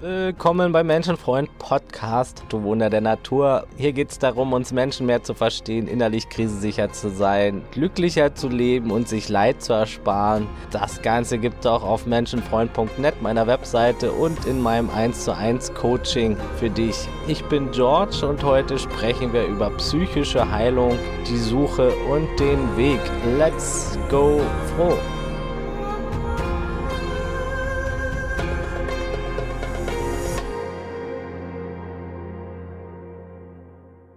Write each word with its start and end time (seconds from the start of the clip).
Willkommen 0.00 0.70
beim 0.70 0.86
Menschenfreund 0.86 1.58
Podcast, 1.58 2.44
du 2.50 2.62
Wunder 2.62 2.88
der 2.88 3.00
Natur. 3.00 3.66
Hier 3.76 3.92
geht 3.92 4.12
es 4.12 4.20
darum, 4.20 4.52
uns 4.52 4.70
Menschen 4.70 5.06
mehr 5.06 5.24
zu 5.24 5.34
verstehen, 5.34 5.88
innerlich 5.88 6.28
krisensicher 6.28 6.92
zu 6.92 7.10
sein, 7.10 7.62
glücklicher 7.72 8.32
zu 8.32 8.48
leben 8.48 8.92
und 8.92 9.08
sich 9.08 9.28
Leid 9.28 9.60
zu 9.60 9.72
ersparen. 9.72 10.46
Das 10.70 11.02
Ganze 11.02 11.38
gibt 11.38 11.64
es 11.64 11.66
auch 11.66 11.82
auf 11.82 12.06
menschenfreund.net, 12.06 13.22
meiner 13.22 13.48
Webseite 13.48 14.12
und 14.12 14.46
in 14.46 14.62
meinem 14.62 14.88
1 14.88 15.24
zu 15.24 15.34
1 15.34 15.74
Coaching 15.74 16.36
für 16.60 16.70
dich. 16.70 17.08
Ich 17.26 17.44
bin 17.46 17.72
George 17.72 18.24
und 18.24 18.44
heute 18.44 18.78
sprechen 18.78 19.32
wir 19.32 19.46
über 19.46 19.68
psychische 19.78 20.48
Heilung, 20.48 20.96
die 21.28 21.38
Suche 21.38 21.90
und 22.08 22.28
den 22.38 22.76
Weg. 22.76 23.00
Let's 23.36 23.98
go 24.08 24.40
froh! 24.76 24.96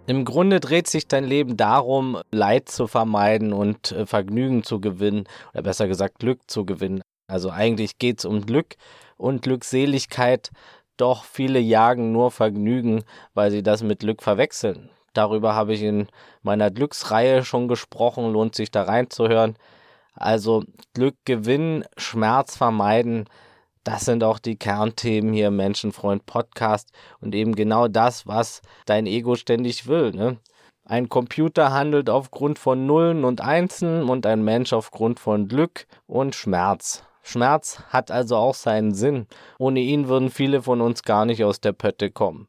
Im 0.07 0.25
Grunde 0.25 0.59
dreht 0.59 0.87
sich 0.87 1.07
dein 1.07 1.23
Leben 1.23 1.57
darum, 1.57 2.19
Leid 2.31 2.69
zu 2.69 2.87
vermeiden 2.87 3.53
und 3.53 3.91
äh, 3.91 4.05
Vergnügen 4.05 4.63
zu 4.63 4.81
gewinnen, 4.81 5.25
oder 5.53 5.61
besser 5.61 5.87
gesagt 5.87 6.19
Glück 6.19 6.39
zu 6.49 6.65
gewinnen. 6.65 7.01
Also 7.27 7.51
eigentlich 7.51 7.97
geht 7.99 8.19
es 8.19 8.25
um 8.25 8.45
Glück 8.45 8.75
und 9.17 9.43
Glückseligkeit, 9.43 10.49
doch 10.97 11.23
viele 11.23 11.59
jagen 11.59 12.11
nur 12.11 12.31
Vergnügen, 12.31 13.03
weil 13.33 13.51
sie 13.51 13.63
das 13.63 13.83
mit 13.83 13.99
Glück 13.99 14.21
verwechseln. 14.23 14.89
Darüber 15.13 15.55
habe 15.55 15.73
ich 15.73 15.83
in 15.83 16.07
meiner 16.41 16.71
Glücksreihe 16.71 17.43
schon 17.43 17.67
gesprochen, 17.67 18.31
lohnt 18.31 18.55
sich 18.55 18.71
da 18.71 18.83
reinzuhören. 18.83 19.55
Also 20.13 20.63
Glück 20.93 21.15
gewinnen, 21.25 21.85
Schmerz 21.97 22.57
vermeiden, 22.57 23.25
das 23.84 24.05
sind 24.05 24.23
auch 24.23 24.40
die 24.40 24.58
Kernthemen 24.58 25.34
hier 25.34 25.48
im 25.48 25.55
Menschenfreund 25.55 26.26
Podcast 26.26 26.89
und 27.20 27.34
eben 27.34 27.55
genau 27.55 27.88
das, 27.88 28.28
was 28.28 28.61
dein 28.86 29.08
Ego 29.08 29.36
ständig 29.36 29.88
will. 29.88 30.11
Ne? 30.11 30.38
Ein 30.86 31.09
Computer 31.09 31.72
handelt 31.72 32.09
aufgrund 32.09 32.59
von 32.59 32.86
Nullen 32.86 33.23
und 33.23 33.42
Einsen 33.42 34.09
und 34.09 34.25
ein 34.25 34.44
Mensch 34.44 34.73
aufgrund 34.73 35.20
von 35.20 35.47
Glück 35.47 35.88
und 36.05 36.36
Schmerz. 36.36 37.03
Schmerz 37.23 37.81
hat 37.89 38.11
also 38.11 38.36
auch 38.36 38.55
seinen 38.55 38.94
Sinn. 38.94 39.28
Ohne 39.58 39.80
ihn 39.80 40.08
würden 40.08 40.30
viele 40.30 40.61
von 40.61 40.81
uns 40.81 41.03
gar 41.03 41.25
nicht 41.25 41.44
aus 41.44 41.61
der 41.61 41.73
Pötte 41.73 42.11
kommen. 42.11 42.48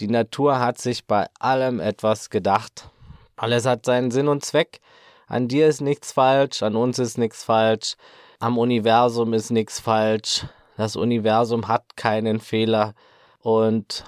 Die 0.00 0.08
Natur 0.08 0.60
hat 0.60 0.78
sich 0.78 1.06
bei 1.06 1.26
allem 1.38 1.80
etwas 1.80 2.30
gedacht. 2.30 2.90
Alles 3.36 3.66
hat 3.66 3.84
seinen 3.84 4.10
Sinn 4.10 4.28
und 4.28 4.44
Zweck. 4.44 4.80
An 5.26 5.48
dir 5.48 5.66
ist 5.66 5.80
nichts 5.80 6.12
falsch, 6.12 6.62
an 6.62 6.74
uns 6.74 6.98
ist 6.98 7.18
nichts 7.18 7.44
falsch, 7.44 7.96
am 8.38 8.58
Universum 8.58 9.34
ist 9.34 9.50
nichts 9.50 9.78
falsch. 9.78 10.46
Das 10.78 10.94
Universum 10.94 11.66
hat 11.66 11.96
keinen 11.96 12.38
Fehler 12.38 12.94
und 13.40 14.04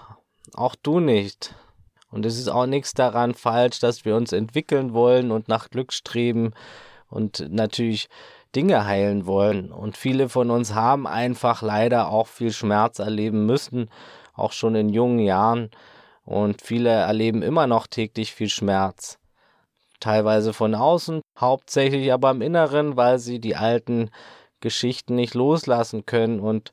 auch 0.55 0.77
du 0.77 1.01
nicht. 1.01 1.53
Und 2.13 2.25
es 2.25 2.39
ist 2.39 2.47
auch 2.47 2.67
nichts 2.67 2.95
daran 2.95 3.35
falsch, 3.35 3.81
dass 3.81 4.05
wir 4.05 4.15
uns 4.15 4.33
entwickeln 4.33 4.95
wollen 4.95 5.33
und 5.33 5.49
nach 5.49 5.69
Glück 5.69 5.93
streben 5.93 6.53
und 7.09 7.45
natürlich 7.51 8.09
Dinge 8.55 8.87
heilen 8.87 9.27
wollen. 9.27 9.73
Und 9.73 9.97
viele 9.97 10.29
von 10.29 10.49
uns 10.53 10.73
haben 10.73 11.09
einfach 11.09 11.61
leider 11.61 12.09
auch 12.09 12.29
viel 12.29 12.53
Schmerz 12.53 13.01
erleben 13.01 13.47
müssen, 13.47 13.91
auch 14.35 14.53
schon 14.53 14.77
in 14.77 14.91
jungen 14.91 15.19
Jahren. 15.19 15.73
Und 16.25 16.63
viele 16.63 16.91
erleben 16.91 17.43
immer 17.43 17.67
noch 17.67 17.89
täglich 17.89 18.33
viel 18.33 18.49
Schmerz. 18.49 19.19
Teilweise 19.99 20.53
von 20.53 20.77
außen, 20.77 21.21
hauptsächlich 21.37 22.13
aber 22.13 22.31
im 22.31 22.43
Inneren, 22.43 22.97
weil 22.97 23.19
sie 23.19 23.41
die 23.41 23.57
alten 23.57 24.11
Geschichten 24.61 25.15
nicht 25.15 25.35
loslassen 25.35 26.07
können 26.07 26.41
und 26.41 26.73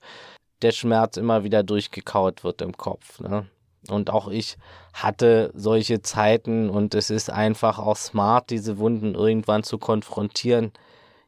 der 0.61 0.71
Schmerz 0.71 1.17
immer 1.17 1.43
wieder 1.43 1.63
durchgekaut 1.63 2.43
wird 2.43 2.61
im 2.61 2.75
Kopf. 2.75 3.19
Ne? 3.19 3.47
Und 3.89 4.09
auch 4.09 4.27
ich 4.27 4.57
hatte 4.93 5.51
solche 5.53 6.01
Zeiten 6.01 6.69
und 6.69 6.95
es 6.95 7.09
ist 7.09 7.29
einfach 7.29 7.79
auch 7.79 7.95
smart, 7.95 8.49
diese 8.49 8.77
Wunden 8.79 9.15
irgendwann 9.15 9.63
zu 9.63 9.77
konfrontieren. 9.77 10.71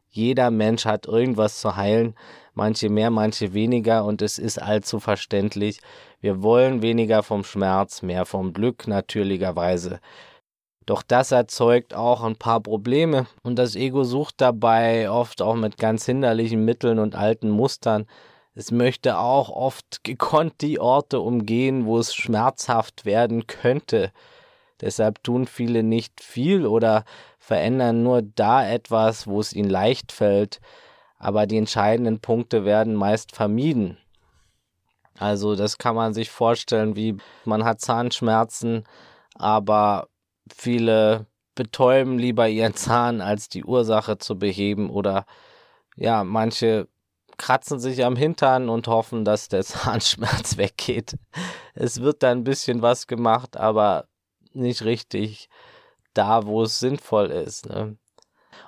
Jeder 0.10 0.50
Mensch 0.50 0.86
hat 0.86 1.06
irgendwas 1.06 1.60
zu 1.60 1.76
heilen, 1.76 2.16
manche 2.54 2.90
mehr, 2.90 3.12
manche 3.12 3.54
weniger 3.54 4.04
und 4.04 4.22
es 4.22 4.40
ist 4.40 4.62
allzu 4.62 5.00
verständlich. 5.00 5.80
Wir 6.20 6.42
wollen 6.42 6.82
weniger 6.82 7.24
vom 7.24 7.44
Schmerz, 7.44 8.02
mehr 8.02 8.26
vom 8.26 8.52
Glück 8.54 8.88
natürlicherweise. 8.88 10.00
Doch 10.90 11.04
das 11.04 11.32
erzeugt 11.32 11.94
auch 11.94 12.24
ein 12.24 12.36
paar 12.36 12.62
Probleme 12.62 13.28
und 13.44 13.58
das 13.60 13.76
Ego 13.76 14.04
sucht 14.04 14.42
dabei 14.42 15.12
oft 15.12 15.40
auch 15.40 15.54
mit 15.54 15.78
ganz 15.78 16.04
hinderlichen 16.08 16.66
Mitteln 16.66 16.98
und 16.98 17.14
alten 17.14 17.52
Mustern. 17.52 18.08
Es 18.56 18.72
möchte 18.72 19.20
auch 19.20 19.50
oft 19.50 20.04
gekonnt 20.04 20.62
die 20.62 20.80
Orte 20.80 21.20
umgehen, 21.20 21.86
wo 21.86 22.00
es 22.00 22.16
schmerzhaft 22.16 23.06
werden 23.06 23.46
könnte. 23.46 24.12
Deshalb 24.82 25.22
tun 25.22 25.46
viele 25.46 25.84
nicht 25.84 26.24
viel 26.24 26.66
oder 26.66 27.04
verändern 27.38 28.02
nur 28.02 28.24
da 28.24 28.68
etwas, 28.68 29.28
wo 29.28 29.40
es 29.40 29.54
ihnen 29.54 29.70
leicht 29.70 30.12
fällt, 30.12 30.60
aber 31.20 31.46
die 31.46 31.58
entscheidenden 31.60 32.20
Punkte 32.20 32.66
werden 32.66 32.96
meist 32.96 33.36
vermieden. 33.36 34.00
Also 35.20 35.56
das 35.56 35.78
kann 35.78 35.96
man 35.96 36.16
sich 36.16 36.32
vorstellen, 36.32 36.96
wie 36.96 37.16
man 37.46 37.64
hat 37.64 37.80
Zahnschmerzen, 37.80 38.86
aber 39.36 40.08
Viele 40.56 41.26
betäuben 41.56 42.18
lieber 42.18 42.48
ihren 42.48 42.76
Zahn, 42.76 43.22
als 43.22 43.50
die 43.50 43.66
Ursache 43.66 44.18
zu 44.18 44.38
beheben 44.38 44.90
oder 44.90 45.26
ja, 45.96 46.24
manche 46.24 46.88
kratzen 47.38 47.80
sich 47.80 48.06
am 48.06 48.16
Hintern 48.16 48.70
und 48.70 48.88
hoffen, 48.88 49.26
dass 49.26 49.48
der 49.48 49.64
Zahnschmerz 49.66 50.58
weggeht. 50.58 51.16
Es 51.74 52.02
wird 52.02 52.24
da 52.24 52.32
ein 52.32 52.44
bisschen 52.44 52.82
was 52.82 53.08
gemacht, 53.08 53.58
aber 53.58 54.06
nicht 54.54 54.84
richtig 54.84 55.50
da, 56.14 56.46
wo 56.46 56.64
es 56.64 56.80
sinnvoll 56.80 57.32
ist. 57.32 57.68
Ne? 57.68 57.98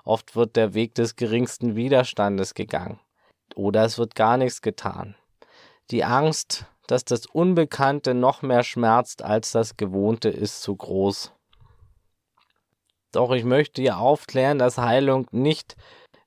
Oft 0.03 0.35
wird 0.35 0.55
der 0.55 0.73
Weg 0.73 0.95
des 0.95 1.15
geringsten 1.15 1.75
Widerstandes 1.75 2.53
gegangen. 2.53 2.99
Oder 3.55 3.83
es 3.85 3.97
wird 3.97 4.15
gar 4.15 4.37
nichts 4.37 4.61
getan. 4.61 5.15
Die 5.91 6.03
Angst, 6.03 6.65
dass 6.87 7.03
das 7.03 7.25
Unbekannte 7.25 8.13
noch 8.13 8.41
mehr 8.41 8.63
schmerzt 8.63 9.23
als 9.23 9.51
das 9.51 9.77
Gewohnte, 9.77 10.29
ist 10.29 10.61
zu 10.61 10.75
groß. 10.75 11.33
Doch 13.11 13.31
ich 13.31 13.43
möchte 13.43 13.81
ihr 13.81 13.97
aufklären, 13.97 14.59
dass 14.59 14.77
Heilung 14.77 15.27
nicht 15.31 15.75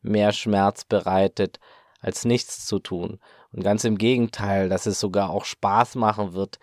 mehr 0.02 0.32
Schmerz 0.32 0.84
bereitet, 0.84 1.58
als 2.00 2.24
nichts 2.24 2.66
zu 2.66 2.78
tun. 2.78 3.18
Und 3.52 3.62
ganz 3.62 3.84
im 3.84 3.98
Gegenteil, 3.98 4.68
dass 4.68 4.86
es 4.86 5.00
sogar 5.00 5.30
auch 5.30 5.44
Spaß 5.44 5.94
machen 5.94 6.34
wird, 6.34 6.58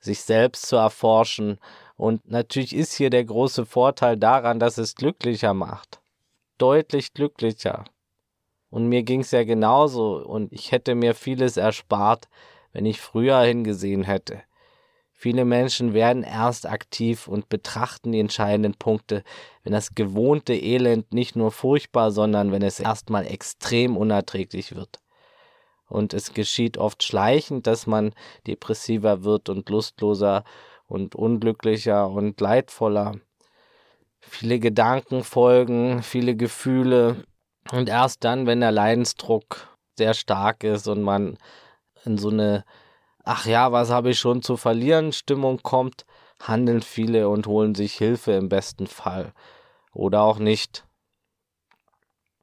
sich 0.00 0.20
selbst 0.22 0.66
zu 0.66 0.76
erforschen. 0.76 1.58
Und 1.96 2.30
natürlich 2.30 2.74
ist 2.74 2.94
hier 2.94 3.10
der 3.10 3.24
große 3.24 3.66
Vorteil 3.66 4.16
daran, 4.16 4.58
dass 4.58 4.78
es 4.78 4.94
glücklicher 4.94 5.52
macht. 5.52 6.00
Deutlich 6.56 7.12
glücklicher. 7.12 7.84
Und 8.70 8.88
mir 8.88 9.02
ging 9.02 9.20
es 9.20 9.30
ja 9.30 9.44
genauso 9.44 10.16
und 10.16 10.52
ich 10.52 10.72
hätte 10.72 10.94
mir 10.94 11.14
vieles 11.14 11.56
erspart, 11.56 12.28
wenn 12.72 12.84
ich 12.84 13.00
früher 13.00 13.40
hingesehen 13.40 14.04
hätte. 14.04 14.42
Viele 15.20 15.44
Menschen 15.44 15.94
werden 15.94 16.22
erst 16.22 16.64
aktiv 16.64 17.26
und 17.26 17.48
betrachten 17.48 18.12
die 18.12 18.20
entscheidenden 18.20 18.74
Punkte, 18.74 19.24
wenn 19.64 19.72
das 19.72 19.96
gewohnte 19.96 20.54
Elend 20.54 21.12
nicht 21.12 21.34
nur 21.34 21.50
furchtbar, 21.50 22.12
sondern 22.12 22.52
wenn 22.52 22.62
es 22.62 22.78
erstmal 22.78 23.26
extrem 23.26 23.96
unerträglich 23.96 24.76
wird. 24.76 25.00
Und 25.88 26.14
es 26.14 26.34
geschieht 26.34 26.78
oft 26.78 27.02
schleichend, 27.02 27.66
dass 27.66 27.88
man 27.88 28.12
depressiver 28.46 29.24
wird 29.24 29.48
und 29.48 29.68
lustloser 29.70 30.44
und 30.86 31.16
unglücklicher 31.16 32.08
und 32.08 32.40
leidvoller. 32.40 33.16
Viele 34.20 34.60
Gedanken 34.60 35.24
folgen, 35.24 36.04
viele 36.04 36.36
Gefühle. 36.36 37.24
Und 37.72 37.88
erst 37.88 38.22
dann, 38.22 38.46
wenn 38.46 38.60
der 38.60 38.70
Leidensdruck 38.70 39.76
sehr 39.96 40.14
stark 40.14 40.62
ist 40.62 40.86
und 40.86 41.02
man 41.02 41.38
in 42.04 42.18
so 42.18 42.30
eine 42.30 42.64
ach 43.28 43.44
ja, 43.44 43.72
was 43.72 43.90
habe 43.90 44.10
ich 44.10 44.18
schon 44.18 44.40
zu 44.40 44.56
verlieren, 44.56 45.12
Stimmung 45.12 45.62
kommt, 45.62 46.06
handeln 46.42 46.80
viele 46.80 47.28
und 47.28 47.46
holen 47.46 47.74
sich 47.74 47.94
Hilfe 47.94 48.32
im 48.32 48.48
besten 48.48 48.86
Fall. 48.86 49.34
Oder 49.92 50.22
auch 50.22 50.38
nicht. 50.38 50.86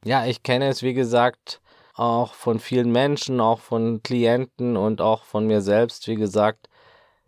Ja, 0.03 0.27
ich 0.27 0.43
kenne 0.43 0.67
es, 0.67 0.83
wie 0.83 0.93
gesagt, 0.93 1.59
auch 1.95 2.35
von 2.35 2.59
vielen 2.59 2.91
Menschen, 2.91 3.39
auch 3.39 3.59
von 3.59 4.03
Klienten 4.03 4.77
und 4.77 5.01
auch 5.01 5.23
von 5.23 5.47
mir 5.47 5.61
selbst, 5.61 6.07
wie 6.07 6.15
gesagt. 6.15 6.69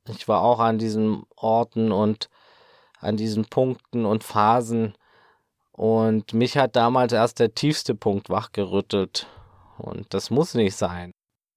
Ich 0.08 0.28
war 0.28 0.44
auch 0.44 0.60
an 0.60 0.78
diesen 0.78 1.24
Orten 1.36 1.92
und 1.92 2.30
an 3.00 3.18
diesen 3.18 3.46
Punkten 3.46 4.06
und 4.06 4.24
Phasen. 4.24 4.94
Und 5.72 6.32
mich 6.34 6.58
hat 6.58 6.76
damals 6.76 7.12
erst 7.12 7.40
der 7.40 7.56
tiefste 7.56 7.96
Punkt 7.96 8.30
wachgerüttelt. 8.30 9.26
Und 9.80 10.14
das 10.14 10.30
muss 10.30 10.54
nicht 10.54 10.76
sein. 10.76 11.12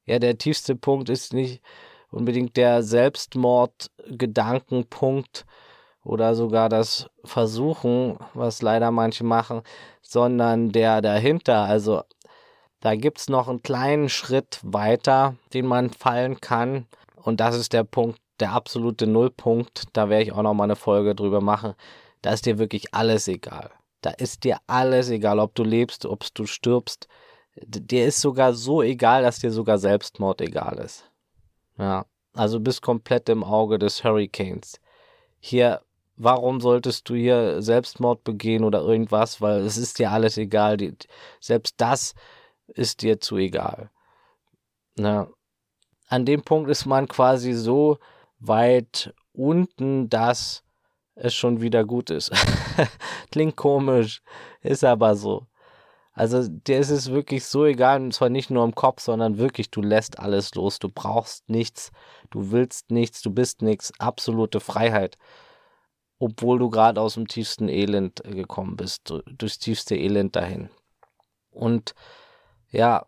Ja, 0.07 0.19
der 0.19 0.39
tiefste 0.39 0.77
Punkt 0.77 1.11
ist 1.11 1.35
nicht 1.35 1.61
unbedingt 2.11 2.57
der 2.57 2.83
Selbstmordgedankenpunkt 2.83 5.47
oder 6.03 6.35
sogar 6.35 6.69
das 6.69 7.09
Versuchen, 7.25 8.19
was 8.35 8.63
leider 8.63 8.91
manche 8.91 9.25
machen, 9.25 9.63
sondern 10.03 10.71
der 10.71 11.03
dahinter. 11.03 11.65
Also 11.65 12.03
da 12.81 12.95
gibt 12.95 13.19
es 13.19 13.29
noch 13.29 13.49
einen 13.49 13.63
kleinen 13.63 14.09
Schritt 14.09 14.61
weiter, 14.63 15.37
den 15.53 15.67
man 15.67 15.91
fallen 15.91 16.41
kann. 16.41 16.87
Und 17.17 17.41
das 17.41 17.57
ist 17.57 17.75
der 17.75 17.85
Punkt, 17.85 18.19
der 18.41 18.53
absolute 18.53 19.07
Nullpunkt. 19.07 19.85
Da 19.93 20.09
werde 20.09 20.25
ich 20.25 20.33
auch 20.33 20.43
noch 20.43 20.55
mal 20.55 20.65
eine 20.65 20.77
Folge 20.77 21.15
drüber 21.15 21.41
machen. 21.41 21.75
Da 22.23 22.33
ist 22.33 22.47
dir 22.47 22.59
wirklich 22.59 22.95
alles 22.95 23.29
egal. 23.29 23.71
Da 24.01 24.11
ist 24.11 24.45
dir 24.45 24.59
alles 24.67 25.11
egal, 25.11 25.39
ob 25.39 25.55
du 25.55 25.63
lebst, 25.63 26.07
ob 26.07 26.25
du 26.35 26.47
stirbst. 26.47 27.07
Dir 27.57 28.07
ist 28.07 28.21
sogar 28.21 28.55
so 28.55 28.83
egal, 28.83 29.23
dass 29.23 29.41
dir 29.41 29.51
sogar 29.51 29.77
Selbstmord 29.77 30.41
egal 30.41 30.79
ist. 30.79 31.11
Ja, 31.81 32.05
also 32.35 32.61
bist 32.61 32.83
komplett 32.83 33.31
im 33.31 33.43
Auge 33.43 33.79
des 33.79 34.05
Hurricanes. 34.05 34.79
Hier, 35.39 35.81
warum 36.17 36.61
solltest 36.61 37.09
du 37.09 37.15
hier 37.15 37.63
Selbstmord 37.63 38.23
begehen 38.23 38.65
oder 38.65 38.83
irgendwas? 38.83 39.41
Weil 39.41 39.63
es 39.63 39.79
ist 39.79 39.99
dir 39.99 40.11
alles 40.11 40.37
egal. 40.37 40.77
Die, 40.77 40.95
selbst 41.41 41.77
das 41.79 42.15
ist 42.67 43.01
dir 43.01 43.19
zu 43.19 43.39
egal. 43.39 43.91
Ja. 44.99 45.29
An 46.09 46.27
dem 46.27 46.43
Punkt 46.43 46.69
ist 46.69 46.85
man 46.85 47.09
quasi 47.09 47.55
so 47.55 47.99
weit 48.41 49.15
unten, 49.33 50.11
dass 50.11 50.63
es 51.15 51.35
schon 51.35 51.63
wieder 51.63 51.87
gut 51.87 52.11
ist. 52.11 52.31
Klingt 53.31 53.57
komisch, 53.57 54.23
ist 54.61 54.85
aber 54.85 55.17
so. 55.17 55.47
Also 56.13 56.47
dir 56.49 56.79
ist 56.79 56.91
es 56.91 57.11
wirklich 57.11 57.45
so 57.45 57.65
egal, 57.65 58.01
und 58.01 58.13
zwar 58.13 58.29
nicht 58.29 58.51
nur 58.51 58.65
im 58.65 58.75
Kopf, 58.75 59.01
sondern 59.01 59.39
wirklich, 59.39 59.71
du 59.71 59.81
lässt 59.81 60.19
alles 60.19 60.55
los, 60.55 60.79
du 60.79 60.89
brauchst 60.89 61.49
nichts, 61.49 61.93
du 62.31 62.51
willst 62.51 62.91
nichts, 62.91 63.23
du 63.23 63.31
bist 63.31 63.63
nichts, 63.63 63.93
absolute 63.99 64.61
Freiheit. 64.61 65.17
Obwohl 66.19 66.59
du 66.59 66.69
gerade 66.69 67.01
aus 67.01 67.15
dem 67.15 67.29
tiefsten 67.29 67.69
Elend 67.69 68.23
gekommen 68.25 68.77
bist, 68.77 69.15
durchs 69.27 69.59
tiefste 69.59 69.97
Elend 69.97 70.37
dahin. 70.37 70.69
Und 71.51 71.95
ja, 72.71 73.07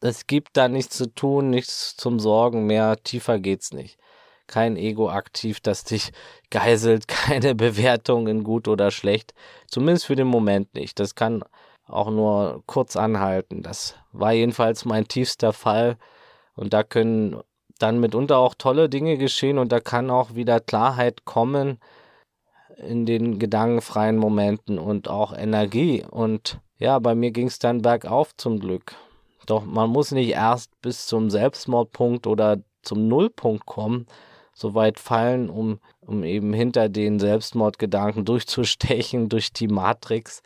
es 0.00 0.26
gibt 0.26 0.56
da 0.56 0.68
nichts 0.68 0.96
zu 0.96 1.14
tun, 1.14 1.50
nichts 1.50 1.96
zum 1.96 2.18
Sorgen 2.20 2.66
mehr, 2.66 2.96
tiefer 3.02 3.38
geht's 3.38 3.72
nicht 3.72 3.98
kein 4.46 4.76
Ego 4.76 5.10
aktiv, 5.10 5.60
das 5.60 5.84
dich 5.84 6.12
geißelt, 6.50 7.08
keine 7.08 7.54
Bewertung 7.54 8.28
in 8.28 8.44
gut 8.44 8.68
oder 8.68 8.90
schlecht. 8.90 9.34
Zumindest 9.66 10.06
für 10.06 10.16
den 10.16 10.26
Moment 10.26 10.74
nicht. 10.74 11.00
Das 11.00 11.14
kann 11.14 11.44
auch 11.86 12.10
nur 12.10 12.62
kurz 12.66 12.96
anhalten. 12.96 13.62
Das 13.62 13.94
war 14.12 14.32
jedenfalls 14.32 14.84
mein 14.84 15.08
tiefster 15.08 15.52
Fall. 15.52 15.96
Und 16.54 16.72
da 16.72 16.82
können 16.82 17.40
dann 17.78 18.00
mitunter 18.00 18.38
auch 18.38 18.54
tolle 18.54 18.88
Dinge 18.88 19.18
geschehen 19.18 19.58
und 19.58 19.72
da 19.72 19.80
kann 19.80 20.10
auch 20.10 20.34
wieder 20.34 20.60
Klarheit 20.60 21.24
kommen 21.24 21.78
in 22.76 23.06
den 23.06 23.38
gedankenfreien 23.38 24.16
Momenten 24.16 24.78
und 24.78 25.08
auch 25.08 25.36
Energie. 25.36 26.04
Und 26.08 26.60
ja, 26.78 26.98
bei 26.98 27.14
mir 27.14 27.30
ging 27.30 27.48
es 27.48 27.58
dann 27.58 27.82
bergauf 27.82 28.36
zum 28.36 28.58
Glück. 28.60 28.94
Doch 29.46 29.64
man 29.64 29.90
muss 29.90 30.12
nicht 30.12 30.30
erst 30.30 30.70
bis 30.80 31.06
zum 31.06 31.30
Selbstmordpunkt 31.30 32.26
oder 32.26 32.58
zum 32.82 33.08
Nullpunkt 33.08 33.66
kommen, 33.66 34.06
so 34.52 34.74
weit 34.74 34.98
fallen, 34.98 35.50
um, 35.50 35.80
um 36.00 36.24
eben 36.24 36.52
hinter 36.52 36.88
den 36.88 37.18
Selbstmordgedanken 37.18 38.24
durchzustechen 38.24 39.28
durch 39.28 39.52
die 39.52 39.68
Matrix. 39.68 40.42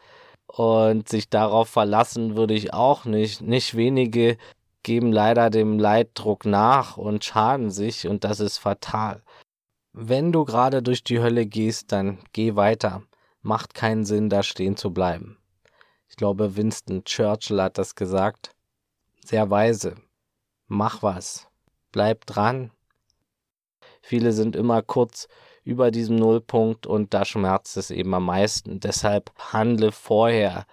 Und 0.48 1.08
sich 1.08 1.28
darauf 1.28 1.68
verlassen 1.68 2.36
würde 2.36 2.54
ich 2.54 2.74
auch 2.74 3.04
nicht. 3.04 3.40
Nicht 3.40 3.76
wenige 3.76 4.36
geben 4.82 5.12
leider 5.12 5.50
dem 5.50 5.78
Leiddruck 5.78 6.44
nach 6.46 6.96
und 6.96 7.24
schaden 7.24 7.70
sich 7.70 8.08
und 8.08 8.24
das 8.24 8.40
ist 8.40 8.58
fatal. 8.58 9.22
Wenn 9.92 10.32
du 10.32 10.44
gerade 10.44 10.82
durch 10.82 11.04
die 11.04 11.20
Hölle 11.20 11.46
gehst, 11.46 11.92
dann 11.92 12.18
geh 12.32 12.56
weiter. 12.56 13.02
Macht 13.42 13.74
keinen 13.74 14.04
Sinn, 14.04 14.30
da 14.30 14.42
stehen 14.42 14.76
zu 14.76 14.92
bleiben. 14.92 15.38
Ich 16.08 16.16
glaube, 16.16 16.56
Winston 16.56 17.04
Churchill 17.04 17.62
hat 17.62 17.78
das 17.78 17.94
gesagt. 17.94 18.50
Sehr 19.24 19.50
weise. 19.50 19.96
Mach 20.66 21.02
was. 21.02 21.48
Bleib 21.92 22.26
dran 22.26 22.70
Viele 24.08 24.32
sind 24.32 24.56
immer 24.56 24.80
kurz 24.80 25.28
über 25.68 25.90
diesem 25.90 26.16
Nullpunkt 26.16 26.86
und 26.86 27.12
da 27.12 27.26
schmerzt 27.26 27.76
es 27.76 27.90
eben 27.90 28.14
am 28.14 28.24
meisten. 28.24 28.80
Deshalb 28.80 29.30
handle 29.52 29.92
vorher. 29.92 30.64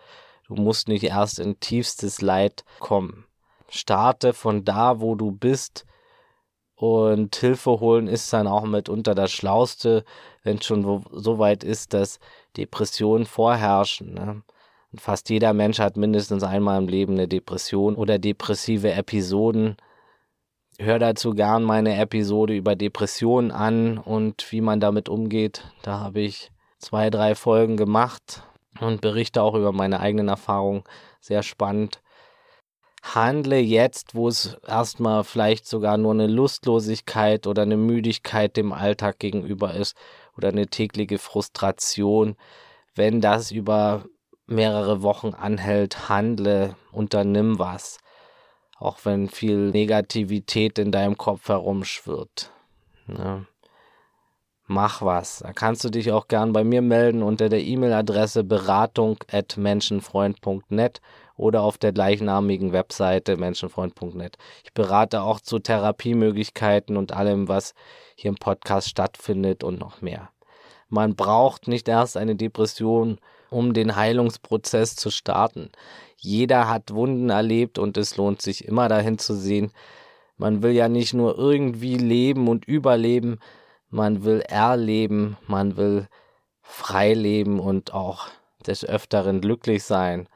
Du 0.47 0.55
musst 0.55 0.87
nicht 0.87 1.03
erst 1.03 1.37
in 1.37 1.59
tiefstes 1.59 2.21
Leid 2.21 2.63
kommen. 2.79 3.25
Starte 3.67 4.31
von 4.31 4.63
da, 4.63 5.01
wo 5.01 5.15
du 5.15 5.31
bist. 5.31 5.85
Und 6.75 7.35
Hilfe 7.35 7.79
holen 7.81 8.07
ist 8.07 8.31
dann 8.31 8.47
auch 8.47 8.63
mitunter 8.63 9.15
das 9.15 9.33
Schlauste, 9.33 10.05
wenn 10.43 10.59
es 10.59 10.65
schon 10.65 11.05
so 11.11 11.39
weit 11.39 11.65
ist, 11.65 11.93
dass 11.93 12.19
Depressionen 12.55 13.25
vorherrschen. 13.25 14.13
Ne? 14.13 14.43
Fast 14.95 15.29
jeder 15.29 15.53
Mensch 15.53 15.79
hat 15.79 15.97
mindestens 15.97 16.43
einmal 16.43 16.81
im 16.81 16.87
Leben 16.87 17.13
eine 17.13 17.27
Depression 17.27 17.95
oder 17.95 18.17
depressive 18.17 18.93
Episoden 18.93 19.75
hör 20.77 20.99
dazu 20.99 21.33
gern 21.33 21.63
meine 21.63 21.97
Episode 21.97 22.55
über 22.55 22.75
Depressionen 22.75 23.51
an 23.51 23.97
und 23.97 24.51
wie 24.51 24.61
man 24.61 24.79
damit 24.79 25.09
umgeht. 25.09 25.63
Da 25.83 25.99
habe 25.99 26.21
ich 26.21 26.51
zwei, 26.77 27.09
drei 27.09 27.35
Folgen 27.35 27.77
gemacht 27.77 28.43
und 28.79 29.01
berichte 29.01 29.41
auch 29.41 29.55
über 29.55 29.71
meine 29.71 29.99
eigenen 29.99 30.27
Erfahrungen. 30.27 30.83
Sehr 31.21 31.43
spannend. 31.43 32.01
Handle 33.03 33.59
jetzt, 33.59 34.15
wo 34.15 34.27
es 34.27 34.57
erstmal 34.67 35.23
vielleicht 35.23 35.67
sogar 35.67 35.97
nur 35.97 36.11
eine 36.11 36.27
Lustlosigkeit 36.27 37.45
oder 37.45 37.61
eine 37.61 37.77
Müdigkeit 37.77 38.57
dem 38.57 38.73
Alltag 38.73 39.19
gegenüber 39.19 39.75
ist 39.75 39.95
oder 40.35 40.49
eine 40.49 40.67
tägliche 40.67 41.19
Frustration. 41.19 42.35
Wenn 42.95 43.21
das 43.21 43.51
über 43.51 44.05
mehrere 44.47 45.03
Wochen 45.03 45.33
anhält, 45.33 46.09
handle, 46.09 46.75
unternimm 46.91 47.59
was 47.59 47.99
auch 48.77 48.99
wenn 49.03 49.29
viel 49.29 49.71
Negativität 49.71 50.77
in 50.79 50.91
deinem 50.91 51.17
Kopf 51.17 51.47
herumschwirrt. 51.47 52.51
Ne? 53.07 53.45
Mach 54.67 55.03
was. 55.03 55.39
Da 55.39 55.53
kannst 55.53 55.83
du 55.83 55.89
dich 55.89 56.11
auch 56.11 56.27
gern 56.27 56.51
bei 56.51 56.63
mir 56.63 56.81
melden 56.81 57.21
unter 57.21 57.49
der 57.49 57.63
E-Mail-Adresse 57.63 58.43
beratung.menschenfreund.net 58.43 61.01
oder 61.37 61.61
auf 61.61 61.77
der 61.77 61.91
gleichnamigen 61.91 62.73
Webseite 62.73 63.37
menschenfreund.net. 63.37 64.39
Ich 64.63 64.73
berate 64.73 65.21
auch 65.21 65.39
zu 65.39 65.59
Therapiemöglichkeiten 65.59 66.97
und 66.97 67.11
allem, 67.11 67.47
was 67.47 67.75
hier 68.15 68.29
im 68.29 68.37
Podcast 68.37 68.89
stattfindet 68.89 69.63
und 69.63 69.79
noch 69.79 70.01
mehr. 70.01 70.29
Man 70.89 71.15
braucht 71.15 71.67
nicht 71.67 71.87
erst 71.87 72.17
eine 72.17 72.35
Depression, 72.35 73.19
um 73.55 73.73
den 73.73 73.95
Heilungsprozess 73.95 74.97
zu 74.97 75.09
starten. 75.09 75.71
Jeder 76.17 76.67
hat 76.67 76.93
Wunden 76.93 77.29
erlebt 77.29 77.79
und 77.79 77.95
es 77.95 78.17
lohnt 78.17 78.41
sich 78.41 78.65
immer 78.65 78.89
dahin 78.89 79.17
zu 79.17 79.33
sehen. 79.33 79.71
Man 80.35 80.61
will 80.61 80.71
ja 80.71 80.89
nicht 80.89 81.13
nur 81.13 81.37
irgendwie 81.37 81.95
leben 81.95 82.49
und 82.49 82.65
überleben, 82.65 83.39
man 83.89 84.25
will 84.25 84.41
erleben, 84.41 85.37
man 85.47 85.77
will 85.77 86.09
frei 86.61 87.13
leben 87.13 87.61
und 87.61 87.93
auch 87.93 88.27
des 88.67 88.83
Öfteren 88.83 89.39
glücklich 89.39 89.85
sein. 89.85 90.27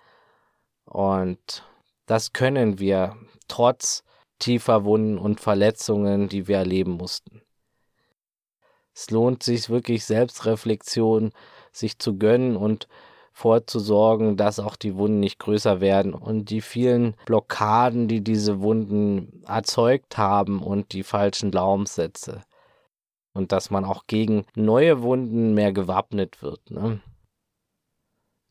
Und 0.86 1.66
das 2.06 2.32
können 2.32 2.80
wir 2.80 3.18
trotz 3.50 4.04
tiefer 4.40 4.86
Wunden 4.86 5.18
und 5.18 5.42
Verletzungen, 5.42 6.30
die 6.30 6.48
wir 6.48 6.58
erleben 6.58 6.92
mussten. 6.92 7.42
Es 8.94 9.12
lohnt 9.12 9.44
sich 9.44 9.70
wirklich 9.70 10.06
Selbstreflexion, 10.06 11.32
sich 11.74 12.00
zu 12.00 12.18
gönnen 12.18 12.56
und 12.56 12.88
vorzusorgen, 13.39 14.36
dass 14.36 14.60
auch 14.60 14.75
die 14.75 14.96
Wunden 14.98 15.22
nicht 15.22 15.39
größer 15.39 15.79
werden 15.79 16.13
und 16.13 16.50
die 16.50 16.60
vielen 16.60 17.15
Blockaden, 17.25 18.10
die 18.10 18.22
diese 18.22 18.60
Wunden 18.62 19.43
erzeugt 19.48 20.17
haben 20.17 20.62
und 20.62 20.91
die 20.91 21.03
falschen 21.03 21.50
Glaubenssätze. 21.50 22.41
Und 23.34 23.53
dass 23.53 23.72
man 23.72 23.86
auch 23.86 24.08
gegen 24.08 24.46
neue 24.55 25.01
Wunden 25.01 25.53
mehr 25.53 25.72
gewappnet 25.72 26.41
wird. 26.41 26.69
Ne? 26.69 27.00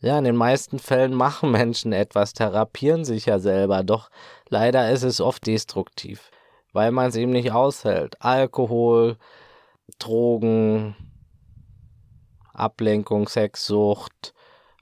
Ja, 0.01 0.17
in 0.17 0.25
den 0.25 0.37
meisten 0.37 0.79
Fällen 0.79 1.13
machen 1.13 1.51
Menschen 1.51 1.93
etwas, 1.93 2.33
therapieren 2.33 3.05
sich 3.05 3.27
ja 3.27 3.39
selber, 3.41 3.83
doch 3.83 4.09
leider 4.49 4.91
ist 4.91 5.03
es 5.03 5.21
oft 5.21 5.47
destruktiv, 5.47 6.31
weil 6.73 6.93
man 6.93 7.09
es 7.09 7.17
eben 7.17 7.33
nicht 7.33 7.53
aushält. 7.53 8.17
Alkohol, 8.21 9.19
Drogen, 9.99 10.97
Ablenkung, 12.55 13.29
Sexsucht, 13.29 14.33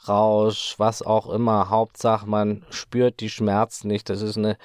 Rausch, 0.09 0.75
was 0.79 1.03
auch 1.03 1.29
immer. 1.29 1.71
Hauptsache, 1.71 2.27
man 2.27 2.65
spürt 2.71 3.21
die 3.21 3.31
Schmerzen 3.31 3.89
nicht. 3.89 4.09
Das 4.09 4.23
ist 4.23 4.37
eine 4.37 4.57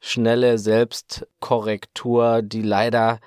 schnelle 0.00 0.58
Selbstkorrektur, 0.58 2.42
die 2.42 2.62
leider 2.62 3.20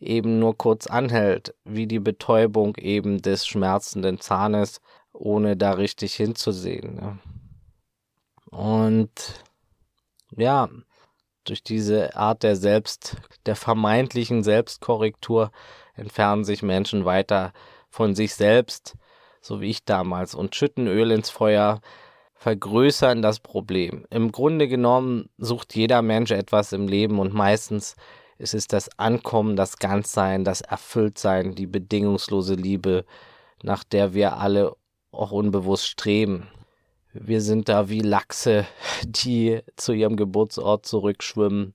eben 0.00 0.38
nur 0.38 0.56
kurz 0.56 0.86
anhält, 0.86 1.54
wie 1.64 1.86
die 1.86 2.00
Betäubung 2.00 2.76
eben 2.76 3.22
des 3.22 3.46
schmerzenden 3.46 4.20
Zahnes, 4.20 4.80
ohne 5.12 5.56
da 5.56 5.72
richtig 5.72 6.14
hinzusehen. 6.14 7.20
Und 8.50 9.44
ja, 10.36 10.68
durch 11.44 11.62
diese 11.62 12.16
Art 12.16 12.42
der 12.42 12.56
Selbst, 12.56 13.16
der 13.46 13.56
vermeintlichen 13.56 14.42
Selbstkorrektur 14.42 15.50
entfernen 15.94 16.44
sich 16.44 16.62
Menschen 16.62 17.04
weiter 17.04 17.52
von 17.90 18.14
sich 18.14 18.34
selbst, 18.34 18.96
so 19.42 19.60
wie 19.60 19.70
ich 19.70 19.84
damals, 19.84 20.34
und 20.34 20.54
schütten 20.54 20.86
Öl 20.86 21.10
ins 21.10 21.28
Feuer, 21.28 21.80
vergrößern 22.34 23.22
das 23.22 23.40
Problem. 23.40 24.06
Im 24.10 24.32
Grunde 24.32 24.68
genommen 24.68 25.28
sucht 25.38 25.74
jeder 25.74 26.02
Mensch 26.02 26.30
etwas 26.30 26.72
im 26.72 26.88
Leben 26.88 27.18
und 27.18 27.34
meistens 27.34 27.96
Es 28.38 28.54
ist 28.54 28.72
das 28.72 28.98
Ankommen, 28.98 29.54
das 29.54 29.76
Ganzsein, 29.78 30.42
das 30.42 30.62
Erfülltsein, 30.62 31.54
die 31.54 31.68
bedingungslose 31.68 32.54
Liebe, 32.54 33.04
nach 33.62 33.84
der 33.84 34.14
wir 34.14 34.38
alle 34.38 34.74
auch 35.12 35.30
unbewusst 35.30 35.86
streben. 35.86 36.48
Wir 37.12 37.40
sind 37.40 37.68
da 37.68 37.88
wie 37.88 38.00
Lachse, 38.00 38.66
die 39.04 39.60
zu 39.76 39.92
ihrem 39.92 40.16
Geburtsort 40.16 40.86
zurückschwimmen, 40.86 41.74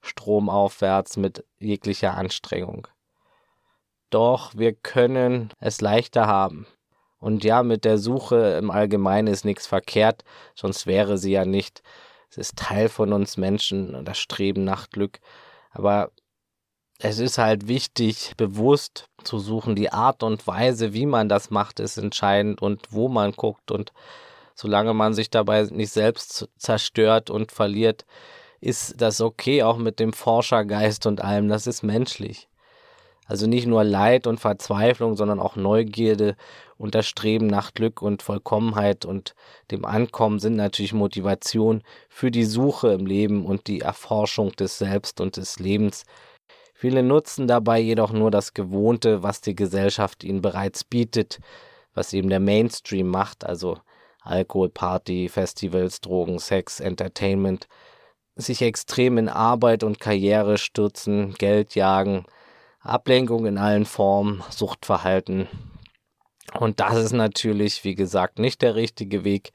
stromaufwärts 0.00 1.16
mit 1.18 1.44
jeglicher 1.58 2.16
Anstrengung. 2.16 2.86
Doch 4.10 4.54
wir 4.56 4.72
können 4.72 5.52
es 5.60 5.82
leichter 5.82 6.26
haben. 6.26 6.66
Und 7.18 7.44
ja, 7.44 7.62
mit 7.62 7.84
der 7.84 7.98
Suche 7.98 8.56
im 8.58 8.70
Allgemeinen 8.70 9.28
ist 9.28 9.44
nichts 9.44 9.66
verkehrt, 9.66 10.24
sonst 10.54 10.86
wäre 10.86 11.18
sie 11.18 11.32
ja 11.32 11.44
nicht. 11.44 11.82
Es 12.30 12.36
ist 12.36 12.56
Teil 12.56 12.88
von 12.88 13.12
uns 13.12 13.36
Menschen, 13.36 14.04
das 14.04 14.18
Streben 14.18 14.64
nach 14.64 14.90
Glück. 14.90 15.18
Aber 15.70 16.10
es 17.00 17.18
ist 17.18 17.38
halt 17.38 17.68
wichtig, 17.68 18.32
bewusst 18.36 19.08
zu 19.24 19.38
suchen. 19.38 19.76
Die 19.76 19.92
Art 19.92 20.22
und 20.22 20.46
Weise, 20.46 20.92
wie 20.92 21.06
man 21.06 21.28
das 21.28 21.50
macht, 21.50 21.80
ist 21.80 21.96
entscheidend 21.96 22.60
und 22.60 22.88
wo 22.90 23.08
man 23.08 23.32
guckt. 23.32 23.70
Und 23.70 23.92
solange 24.54 24.94
man 24.94 25.14
sich 25.14 25.30
dabei 25.30 25.62
nicht 25.62 25.92
selbst 25.92 26.48
zerstört 26.58 27.30
und 27.30 27.52
verliert, 27.52 28.04
ist 28.60 29.00
das 29.00 29.20
okay, 29.20 29.62
auch 29.62 29.78
mit 29.78 30.00
dem 30.00 30.12
Forschergeist 30.12 31.06
und 31.06 31.22
allem. 31.22 31.48
Das 31.48 31.66
ist 31.66 31.82
menschlich. 31.82 32.48
Also 33.28 33.46
nicht 33.46 33.66
nur 33.66 33.84
Leid 33.84 34.26
und 34.26 34.40
Verzweiflung, 34.40 35.14
sondern 35.14 35.38
auch 35.38 35.54
Neugierde 35.54 36.34
und 36.78 36.94
das 36.94 37.06
Streben 37.06 37.46
nach 37.46 37.74
Glück 37.74 38.00
und 38.00 38.22
Vollkommenheit 38.22 39.04
und 39.04 39.34
dem 39.70 39.84
Ankommen 39.84 40.38
sind 40.38 40.56
natürlich 40.56 40.94
Motivation 40.94 41.82
für 42.08 42.30
die 42.30 42.46
Suche 42.46 42.88
im 42.88 43.04
Leben 43.04 43.44
und 43.44 43.66
die 43.66 43.80
Erforschung 43.80 44.52
des 44.52 44.78
Selbst 44.78 45.20
und 45.20 45.36
des 45.36 45.58
Lebens. 45.58 46.04
Viele 46.72 47.02
nutzen 47.02 47.46
dabei 47.46 47.78
jedoch 47.80 48.12
nur 48.12 48.30
das 48.30 48.54
Gewohnte, 48.54 49.22
was 49.22 49.42
die 49.42 49.54
Gesellschaft 49.54 50.24
ihnen 50.24 50.40
bereits 50.40 50.82
bietet, 50.84 51.38
was 51.92 52.14
eben 52.14 52.30
der 52.30 52.40
Mainstream 52.40 53.08
macht, 53.08 53.44
also 53.44 53.76
Alkohol, 54.22 54.70
Party, 54.70 55.28
Festivals, 55.28 56.00
Drogen, 56.00 56.38
Sex, 56.38 56.80
Entertainment, 56.80 57.68
sich 58.36 58.62
extrem 58.62 59.18
in 59.18 59.28
Arbeit 59.28 59.82
und 59.82 60.00
Karriere 60.00 60.56
stürzen, 60.56 61.34
Geld 61.34 61.74
jagen, 61.74 62.24
Ablenkung 62.80 63.46
in 63.46 63.58
allen 63.58 63.84
Formen, 63.84 64.42
Suchtverhalten. 64.50 65.48
Und 66.58 66.80
das 66.80 66.96
ist 66.96 67.12
natürlich, 67.12 67.84
wie 67.84 67.94
gesagt, 67.94 68.38
nicht 68.38 68.62
der 68.62 68.74
richtige 68.74 69.24
Weg. 69.24 69.52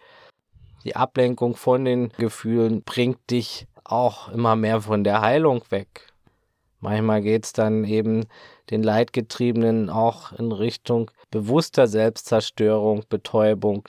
Die 0.83 0.95
Ablenkung 0.95 1.55
von 1.55 1.85
den 1.85 2.09
Gefühlen 2.17 2.83
bringt 2.83 3.31
dich 3.31 3.67
auch 3.83 4.29
immer 4.29 4.55
mehr 4.55 4.81
von 4.81 5.03
der 5.03 5.21
Heilung 5.21 5.63
weg. 5.69 6.13
Manchmal 6.79 7.21
geht 7.21 7.45
es 7.45 7.53
dann 7.53 7.85
eben 7.85 8.25
den 8.69 8.83
Leidgetriebenen 8.83 9.89
auch 9.89 10.33
in 10.33 10.51
Richtung 10.51 11.09
bewusster 11.31 11.87
Selbstzerstörung, 11.87 13.05
Betäubung. 13.07 13.87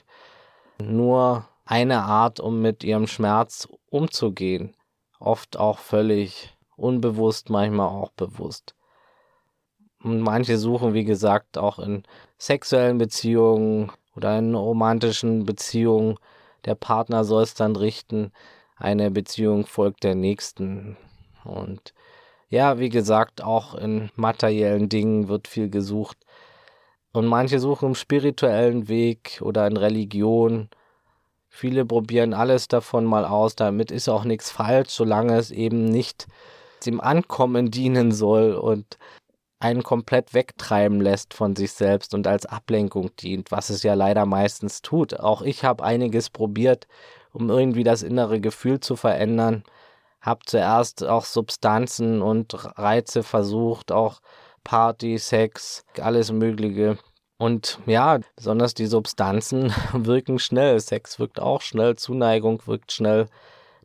Nur 0.81 1.45
eine 1.65 2.03
Art, 2.03 2.39
um 2.39 2.61
mit 2.61 2.85
ihrem 2.85 3.07
Schmerz 3.07 3.67
umzugehen. 3.89 4.75
Oft 5.19 5.57
auch 5.57 5.79
völlig 5.79 6.55
unbewusst, 6.77 7.49
manchmal 7.49 7.89
auch 7.89 8.11
bewusst. 8.11 8.75
Und 10.05 10.21
manche 10.21 10.59
suchen, 10.59 10.93
wie 10.93 11.03
gesagt, 11.03 11.57
auch 11.57 11.79
in 11.79 12.03
sexuellen 12.37 12.99
Beziehungen 12.99 13.91
oder 14.15 14.37
in 14.37 14.53
romantischen 14.53 15.45
Beziehungen. 15.45 16.19
Der 16.65 16.75
Partner 16.75 17.23
soll 17.23 17.41
es 17.41 17.55
dann 17.55 17.75
richten. 17.75 18.31
Eine 18.77 19.09
Beziehung 19.09 19.65
folgt 19.65 20.03
der 20.03 20.13
nächsten. 20.13 20.95
Und 21.43 21.95
ja, 22.49 22.77
wie 22.77 22.89
gesagt, 22.89 23.43
auch 23.43 23.73
in 23.73 24.11
materiellen 24.15 24.89
Dingen 24.89 25.27
wird 25.27 25.47
viel 25.47 25.71
gesucht. 25.71 26.17
Und 27.11 27.25
manche 27.25 27.59
suchen 27.59 27.89
im 27.89 27.95
spirituellen 27.95 28.87
Weg 28.87 29.39
oder 29.41 29.65
in 29.65 29.75
Religion. 29.75 30.69
Viele 31.49 31.83
probieren 31.83 32.35
alles 32.35 32.67
davon 32.67 33.05
mal 33.05 33.25
aus. 33.25 33.55
Damit 33.55 33.89
ist 33.89 34.07
auch 34.07 34.23
nichts 34.23 34.51
falsch, 34.51 34.89
solange 34.89 35.35
es 35.35 35.49
eben 35.49 35.85
nicht 35.85 36.27
dem 36.85 37.01
Ankommen 37.01 37.71
dienen 37.71 38.11
soll 38.11 38.53
und 38.53 38.99
einen 39.65 39.81
komplett 39.81 40.35
wegtreiben 40.35 41.01
lässt 41.01 41.33
von 41.33 41.55
sich 41.55 41.71
selbst 41.73 42.13
und 42.13 42.27
als 42.27 42.45
Ablenkung 42.45 43.15
dient, 43.15 43.51
was 43.51 43.71
es 43.71 43.81
ja 43.81 43.95
leider 43.95 44.27
meistens 44.27 44.83
tut. 44.83 45.19
Auch 45.19 45.41
ich 45.41 45.65
habe 45.65 45.83
einiges 45.83 46.29
probiert, 46.29 46.87
um 47.33 47.49
irgendwie 47.49 47.83
das 47.83 48.03
innere 48.03 48.39
Gefühl 48.39 48.79
zu 48.79 48.95
verändern. 48.95 49.63
Habe 50.21 50.41
zuerst 50.45 51.03
auch 51.03 51.25
Substanzen 51.25 52.21
und 52.21 52.53
Reize 52.77 53.23
versucht, 53.23 53.91
auch 53.91 54.21
Party, 54.63 55.17
Sex, 55.17 55.83
alles 55.99 56.31
Mögliche. 56.31 56.99
Und 57.37 57.79
ja, 57.87 58.19
besonders 58.35 58.75
die 58.75 58.85
Substanzen 58.85 59.73
wirken 59.93 60.37
schnell. 60.37 60.79
Sex 60.79 61.17
wirkt 61.19 61.39
auch 61.39 61.61
schnell, 61.61 61.95
Zuneigung 61.95 62.61
wirkt 62.67 62.91
schnell. 62.91 63.25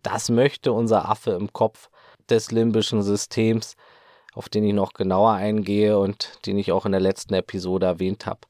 Das 0.03 0.29
möchte 0.29 0.73
unser 0.75 1.09
Affe 1.09 1.31
im 1.31 1.55
Kopf 1.55 1.89
des 2.29 2.51
limbischen 2.51 3.03
Systems 3.03 3.77
auf 4.33 4.49
den 4.49 4.65
ich 4.65 4.75
noch 4.75 4.93
genauer 4.93 5.33
eingehe 5.33 5.99
und 5.99 6.47
den 6.47 6.59
ich 6.59 6.73
auch 6.73 6.87
in 6.87 6.93
der 6.93 7.01
letzten 7.01 7.35
Episode 7.35 7.87
erwähnt 7.87 8.27
habe. 8.27 8.41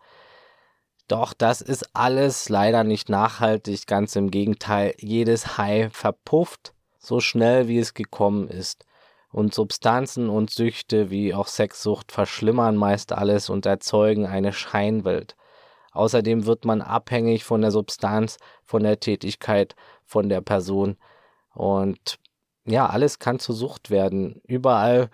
Doch 1.09 1.33
das 1.33 1.61
ist 1.61 1.95
alles 1.95 2.49
leider 2.49 2.85
nicht 2.85 3.09
nachhaltig, 3.09 3.87
ganz 3.87 4.15
im 4.17 4.31
Gegenteil, 4.31 4.95
jedes 4.99 5.59
High 5.59 5.93
verpufft 5.93 6.73
so 7.01 7.19
schnell 7.19 7.67
wie 7.67 7.79
es 7.79 7.95
gekommen 7.95 8.47
ist. 8.49 8.85
Und 9.33 9.55
Substanzen 9.55 10.29
und 10.29 10.51
Süchte 10.51 11.11
wie 11.11 11.35
auch 11.35 11.47
Sexsucht 11.47 12.13
verschlimmern 12.13 12.77
meist 12.77 13.13
alles 13.13 13.49
und 13.49 13.67
erzeugen 13.67 14.27
eine 14.27 14.53
Scheinwelt. 14.53 15.37
Außerdem 15.93 16.47
wird 16.47 16.65
man 16.65 16.83
abhängig 16.83 17.45
von 17.45 17.63
der 17.63 17.71
Substanz, 17.71 18.39
von 18.65 18.83
der 18.83 19.01
Tätigkeit, 19.01 19.75
von 20.05 20.29
der 20.29 20.41
Person. 20.41 20.97
Und 21.55 22.19
ja, 22.65 22.89
alles 22.89 23.19
kann 23.19 23.39
zur 23.39 23.55
Sucht 23.55 23.91
werden. 23.91 24.41
Überall 24.45 25.11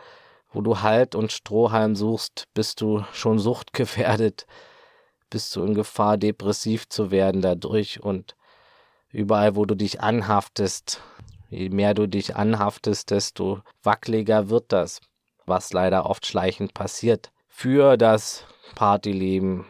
wo 0.56 0.62
du 0.62 0.80
Halt 0.80 1.14
und 1.14 1.32
Strohhalm 1.32 1.94
suchst, 1.94 2.48
bist 2.54 2.80
du 2.80 3.04
schon 3.12 3.38
suchtgefährdet, 3.38 4.46
bist 5.28 5.54
du 5.54 5.62
in 5.62 5.74
Gefahr, 5.74 6.16
depressiv 6.16 6.88
zu 6.88 7.10
werden 7.10 7.42
dadurch 7.42 8.02
und 8.02 8.36
überall, 9.10 9.54
wo 9.54 9.66
du 9.66 9.74
dich 9.74 10.00
anhaftest, 10.00 11.02
je 11.50 11.68
mehr 11.68 11.92
du 11.92 12.08
dich 12.08 12.36
anhaftest, 12.36 13.10
desto 13.10 13.60
wackeliger 13.82 14.48
wird 14.48 14.72
das, 14.72 15.02
was 15.44 15.74
leider 15.74 16.06
oft 16.06 16.24
schleichend 16.24 16.72
passiert. 16.72 17.32
Für 17.48 17.98
das 17.98 18.46
Partyleben, 18.74 19.66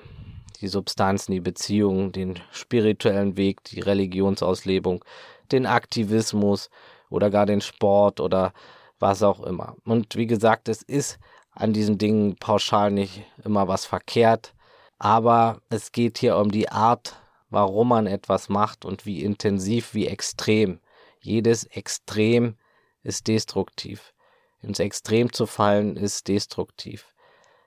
die 0.60 0.68
Substanzen, 0.68 1.32
die 1.32 1.40
Beziehungen, 1.40 2.12
den 2.12 2.38
spirituellen 2.52 3.36
Weg, 3.36 3.64
die 3.64 3.80
Religionsauslebung, 3.80 5.04
den 5.50 5.66
Aktivismus 5.66 6.70
oder 7.10 7.28
gar 7.30 7.44
den 7.44 7.60
Sport 7.60 8.20
oder 8.20 8.52
was 8.98 9.22
auch 9.22 9.40
immer. 9.40 9.76
Und 9.84 10.16
wie 10.16 10.26
gesagt, 10.26 10.68
es 10.68 10.82
ist 10.82 11.18
an 11.50 11.72
diesen 11.72 11.98
Dingen 11.98 12.36
pauschal 12.36 12.90
nicht 12.90 13.24
immer 13.44 13.68
was 13.68 13.84
verkehrt, 13.84 14.54
aber 14.98 15.60
es 15.68 15.92
geht 15.92 16.18
hier 16.18 16.36
um 16.36 16.50
die 16.50 16.68
Art, 16.68 17.16
warum 17.50 17.88
man 17.88 18.06
etwas 18.06 18.48
macht 18.48 18.84
und 18.84 19.06
wie 19.06 19.22
intensiv, 19.22 19.94
wie 19.94 20.06
extrem. 20.06 20.80
Jedes 21.20 21.64
Extrem 21.64 22.56
ist 23.02 23.26
destruktiv. 23.28 24.12
Ins 24.60 24.80
Extrem 24.80 25.32
zu 25.32 25.46
fallen 25.46 25.96
ist 25.96 26.28
destruktiv. 26.28 27.14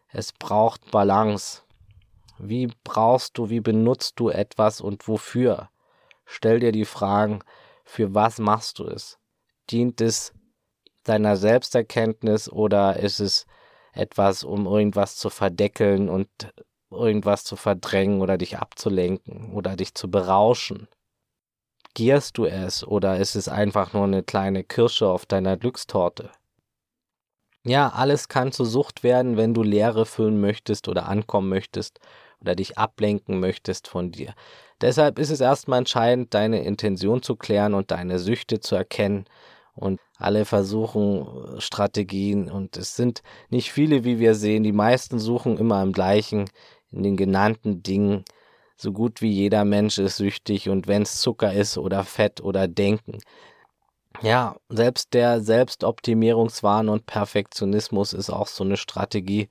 Es 0.10 0.34
braucht 0.34 0.92
Balance. 0.92 1.64
Wie 2.40 2.72
brauchst 2.84 3.38
du, 3.38 3.50
wie 3.50 3.60
benutzt 3.60 4.20
du 4.20 4.30
etwas 4.30 4.82
und 4.82 5.08
wofür? 5.08 5.70
Stell 6.26 6.60
dir 6.60 6.72
die 6.72 6.86
Fragen, 6.86 7.42
für 7.84 8.14
was 8.14 8.40
machst 8.40 8.80
du 8.80 8.86
es? 8.86 9.18
Dient 9.70 10.02
es 10.02 10.34
deiner 11.04 11.38
Selbsterkenntnis 11.38 12.50
oder 12.50 12.98
ist 12.98 13.20
es 13.20 13.46
etwas, 13.94 14.44
um 14.44 14.66
irgendwas 14.66 15.16
zu 15.16 15.30
verdeckeln 15.30 16.10
und 16.10 16.30
irgendwas 16.92 17.44
zu 17.44 17.56
verdrängen 17.56 18.22
oder 18.22 18.38
dich 18.38 18.58
abzulenken 18.58 19.54
oder 19.54 19.76
dich 19.76 19.94
zu 19.96 20.10
berauschen? 20.10 20.88
Gierst 21.94 22.38
du 22.38 22.46
es 22.46 22.86
oder 22.86 23.18
ist 23.18 23.36
es 23.36 23.48
einfach 23.48 23.94
nur 23.94 24.04
eine 24.04 24.24
kleine 24.24 24.64
Kirsche 24.64 25.08
auf 25.08 25.26
deiner 25.26 25.58
Glückstorte? 25.58 26.32
Ja, 27.66 27.90
alles 27.90 28.30
kann 28.30 28.52
zur 28.52 28.66
Sucht 28.66 29.04
werden, 29.04 29.36
wenn 29.36 29.54
du 29.54 29.64
Leere 29.64 30.06
füllen 30.06 30.40
möchtest 30.40 30.88
oder 30.88 31.10
ankommen 31.10 31.50
möchtest 31.50 32.00
oder 32.40 32.56
dich 32.56 32.78
ablenken 32.78 33.40
möchtest 33.40 33.88
von 33.88 34.12
dir. 34.12 34.34
Deshalb 34.82 35.20
ist 35.20 35.30
es 35.30 35.42
erstmal 35.42 35.80
entscheidend, 35.80 36.34
deine 36.34 36.64
Intention 36.64 37.22
zu 37.22 37.36
klären 37.36 37.74
und 37.74 37.92
deine 37.92 38.18
Süchte 38.18 38.62
zu 38.62 38.76
erkennen 38.76 39.26
und 39.76 40.00
alle 40.20 40.46
versuchen 40.46 41.60
Strategien 41.60 42.52
und 42.52 42.78
es 42.78 42.96
sind 42.96 43.24
nicht 43.50 43.72
viele, 43.72 44.04
wie 44.04 44.20
wir 44.20 44.36
sehen. 44.36 44.64
Die 44.64 44.74
meisten 44.74 45.18
suchen 45.18 45.58
immer 45.58 45.82
im 45.82 45.94
gleichen, 45.94 46.50
in 46.92 47.04
den 47.04 47.18
genannten 47.18 47.82
Dingen. 47.82 48.26
So 48.76 48.92
gut 48.92 49.22
wie 49.22 49.32
jeder 49.32 49.66
Mensch 49.66 49.98
ist 49.98 50.18
süchtig 50.18 50.70
und 50.70 50.88
wenn 50.88 51.04
es 51.04 51.22
Zucker 51.22 51.54
ist 51.54 51.78
oder 51.78 52.04
Fett 52.04 52.42
oder 52.42 52.68
Denken. 52.68 53.20
Ja, 54.22 54.58
selbst 54.68 55.14
der 55.14 55.42
Selbstoptimierungswahn 55.42 56.90
und 56.90 57.06
Perfektionismus 57.06 58.12
ist 58.12 58.30
auch 58.30 58.48
so 58.48 58.66
eine 58.66 58.76
Strategie. 58.76 59.48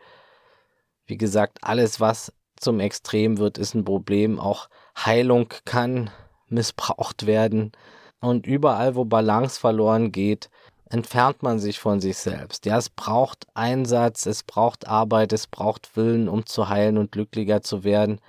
Wie 1.07 1.17
gesagt, 1.17 1.59
alles, 1.63 2.01
was 2.01 2.33
zum 2.57 2.81
Extrem 2.81 3.39
wird, 3.39 3.57
ist 3.57 3.75
ein 3.75 3.85
Problem. 3.85 4.39
Auch 4.39 4.69
Heilung 4.97 5.49
kann 5.65 6.11
missbraucht 6.49 7.27
werden. 7.27 7.73
Und 8.21 8.47
überall, 8.47 8.95
wo 8.95 9.05
Balance 9.05 9.61
verloren 9.61 10.11
geht, 10.13 10.51
entfernt 10.91 11.43
man 11.43 11.59
sich 11.59 11.79
von 11.79 12.01
sich 12.01 12.17
selbst. 12.17 12.67
Ja, 12.67 12.79
es 12.79 12.89
braucht 12.89 13.47
Einsatz, 13.55 14.27
es 14.27 14.43
braucht 14.43 14.89
Arbeit, 14.89 15.33
es 15.33 15.47
braucht 15.47 15.97
Willen, 15.97 16.29
um 16.29 16.47
zu 16.47 16.69
heilen 16.69 16.99
und 16.99 17.13
glücklicher 17.13 17.63
zu 17.63 17.85
werden. 17.85 18.21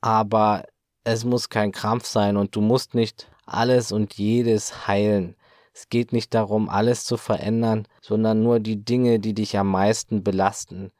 Aber 0.00 0.64
es 1.04 1.24
muss 1.24 1.48
kein 1.48 1.72
Krampf 1.72 2.06
sein 2.06 2.36
und 2.36 2.54
du 2.54 2.60
musst 2.60 2.94
nicht 2.94 3.30
alles 3.46 3.92
und 3.92 4.14
jedes 4.14 4.86
heilen. 4.86 5.36
Es 5.72 5.88
geht 5.88 6.12
nicht 6.12 6.34
darum, 6.34 6.68
alles 6.68 7.04
zu 7.04 7.16
verändern, 7.16 7.86
sondern 8.02 8.42
nur 8.42 8.58
die 8.60 8.84
Dinge, 8.84 9.20
die 9.20 9.32
dich 9.32 9.56
am 9.56 9.70
meisten 9.70 10.24
belasten, 10.24 10.90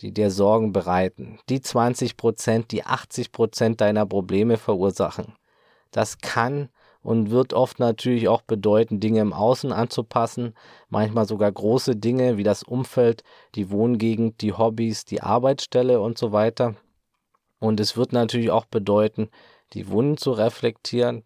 die 0.00 0.12
dir 0.12 0.30
Sorgen 0.30 0.72
bereiten. 0.72 1.40
Die 1.48 1.60
20 1.60 2.16
Prozent, 2.16 2.70
die 2.70 2.84
80 2.84 3.32
Prozent 3.32 3.80
deiner 3.80 4.06
Probleme 4.06 4.56
verursachen. 4.56 5.34
Das 5.90 6.18
kann 6.18 6.68
und 7.02 7.30
wird 7.30 7.52
oft 7.52 7.78
natürlich 7.78 8.28
auch 8.28 8.42
bedeuten, 8.42 9.00
Dinge 9.00 9.20
im 9.20 9.32
Außen 9.32 9.72
anzupassen, 9.72 10.54
manchmal 10.88 11.26
sogar 11.26 11.50
große 11.50 11.96
Dinge 11.96 12.36
wie 12.36 12.42
das 12.42 12.62
Umfeld, 12.62 13.22
die 13.54 13.70
Wohngegend, 13.70 14.40
die 14.42 14.52
Hobbys, 14.52 15.04
die 15.04 15.22
Arbeitsstelle 15.22 16.00
und 16.00 16.18
so 16.18 16.32
weiter. 16.32 16.74
Und 17.60 17.80
es 17.80 17.96
wird 17.96 18.12
natürlich 18.12 18.50
auch 18.50 18.66
bedeuten, 18.66 19.30
die 19.72 19.88
Wunden 19.88 20.16
zu 20.16 20.32
reflektieren. 20.32 21.24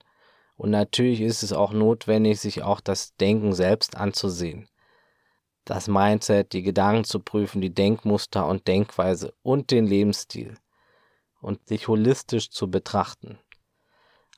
Und 0.57 0.71
natürlich 0.71 1.21
ist 1.21 1.43
es 1.43 1.53
auch 1.53 1.73
notwendig, 1.73 2.41
sich 2.41 2.63
auch 2.63 2.81
das 2.81 3.17
Denken 3.17 3.53
selbst 3.53 3.97
anzusehen. 3.97 4.69
Das 5.65 5.89
Mindset, 5.89 6.53
die 6.53 6.63
Gedanken 6.63 7.05
zu 7.05 7.21
prüfen, 7.21 7.61
die 7.61 7.75
Denkmuster 7.75 8.47
und 8.47 8.67
Denkweise 8.67 9.33
und 9.43 9.71
den 9.71 9.87
Lebensstil. 9.87 10.55
Und 11.41 11.67
sich 11.69 11.89
holistisch 11.89 12.51
zu 12.51 12.71
betrachten. 12.71 13.39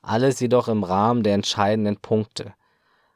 Alles 0.05 0.39
jedoch 0.39 0.67
im 0.67 0.83
Rahmen 0.83 1.23
der 1.23 1.33
entscheidenden 1.33 1.97
Punkte. 1.97 2.53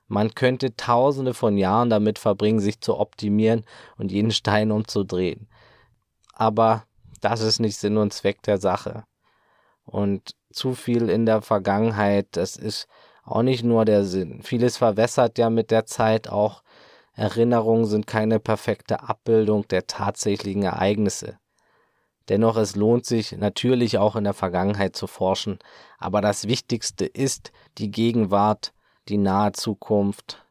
Man 0.08 0.34
könnte 0.34 0.76
tausende 0.76 1.36
von 1.36 1.56
Jahren 1.56 1.92
damit 1.92 2.18
verbringen, 2.18 2.60
sich 2.60 2.82
zu 2.82 2.98
optimieren 2.98 3.64
und 3.98 4.12
jeden 4.12 4.32
Stein 4.32 4.72
umzudrehen. 4.72 5.48
Aber 6.34 6.86
das 7.22 7.42
ist 7.42 7.60
nicht 7.60 7.78
Sinn 7.78 7.98
und 7.98 8.12
Zweck 8.12 8.42
der 8.42 8.58
Sache. 8.58 9.04
Und 9.86 10.36
zu 10.52 10.74
viel 10.74 11.10
in 11.10 11.28
der 11.28 11.44
Vergangenheit, 11.44 12.28
das 12.32 12.56
ist 12.56 12.88
auch 13.24 13.44
nicht 13.44 13.64
nur 13.64 13.86
der 13.86 14.04
Sinn. 14.04 14.42
Vieles 14.42 14.78
verwässert 14.78 15.38
ja 15.38 15.52
mit 15.52 15.70
der 15.70 15.86
Zeit 15.86 16.28
auch. 16.28 16.64
Erinnerungen 17.14 17.86
sind 17.86 18.08
keine 18.08 18.40
perfekte 18.40 19.04
Abbildung 19.04 19.68
der 19.68 19.86
tatsächlichen 19.86 20.64
Ereignisse. 20.64 21.38
Dennoch, 22.30 22.58
es 22.58 22.76
lohnt 22.76 23.06
sich 23.06 23.32
natürlich 23.32 23.98
auch 23.98 24.16
in 24.16 24.24
der 24.24 24.34
Vergangenheit 24.34 24.96
zu 24.96 25.08
forschen, 25.08 25.58
aber 25.98 26.22
das 26.22 26.48
Wichtigste 26.48 27.06
ist 27.06 27.52
die 27.80 27.90
Gegenwart, 27.90 28.72
die 29.08 29.18
nahe 29.18 29.52
Zukunft, 29.54 30.46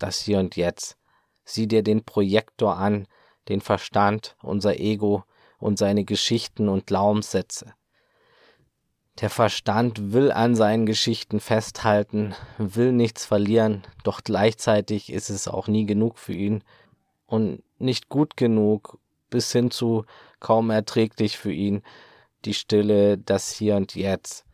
das 0.00 0.20
Hier 0.20 0.40
und 0.40 0.56
Jetzt. 0.56 0.96
Sieh 1.44 1.68
dir 1.68 1.84
den 1.84 2.04
Projektor 2.04 2.76
an, 2.76 3.06
den 3.48 3.60
Verstand, 3.60 4.36
unser 4.42 4.80
Ego 4.80 5.24
und 5.58 5.78
seine 5.78 6.04
Geschichten 6.04 6.68
und 6.68 6.86
Glaubenssätze. 6.86 7.74
Der 9.20 9.30
Verstand 9.30 10.12
will 10.12 10.32
an 10.32 10.54
seinen 10.54 10.86
Geschichten 10.86 11.40
festhalten, 11.40 12.34
will 12.58 12.92
nichts 12.92 13.24
verlieren, 13.26 13.82
doch 14.02 14.22
gleichzeitig 14.24 15.12
ist 15.12 15.30
es 15.30 15.46
auch 15.46 15.68
nie 15.68 15.86
genug 15.86 16.18
für 16.18 16.32
ihn 16.32 16.64
und 17.26 17.62
nicht 17.78 18.08
gut 18.08 18.36
genug, 18.36 18.98
bis 19.30 19.52
hin 19.52 19.70
zu 19.70 20.04
kaum 20.40 20.70
erträglich 20.70 21.38
für 21.38 21.52
ihn, 21.52 21.82
die 22.44 22.54
Stille, 22.54 23.18
das 23.18 23.52
Hier 23.52 23.76
und 23.76 23.94
Jetzt. 23.94 24.44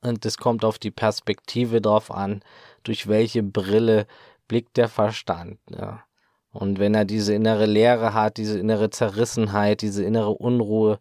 Und 0.00 0.24
es 0.24 0.38
kommt 0.38 0.64
auf 0.64 0.78
die 0.78 0.90
Perspektive 0.90 1.80
drauf 1.80 2.10
an, 2.10 2.42
durch 2.82 3.08
welche 3.08 3.42
Brille 3.42 4.06
blickt 4.46 4.76
der 4.76 4.88
Verstand. 4.88 5.58
Ja. 5.70 6.04
Und 6.50 6.78
wenn 6.78 6.94
er 6.94 7.04
diese 7.04 7.34
innere 7.34 7.66
Leere 7.66 8.14
hat, 8.14 8.36
diese 8.36 8.58
innere 8.58 8.90
Zerrissenheit, 8.90 9.82
diese 9.82 10.04
innere 10.04 10.30
Unruhe 10.30 10.98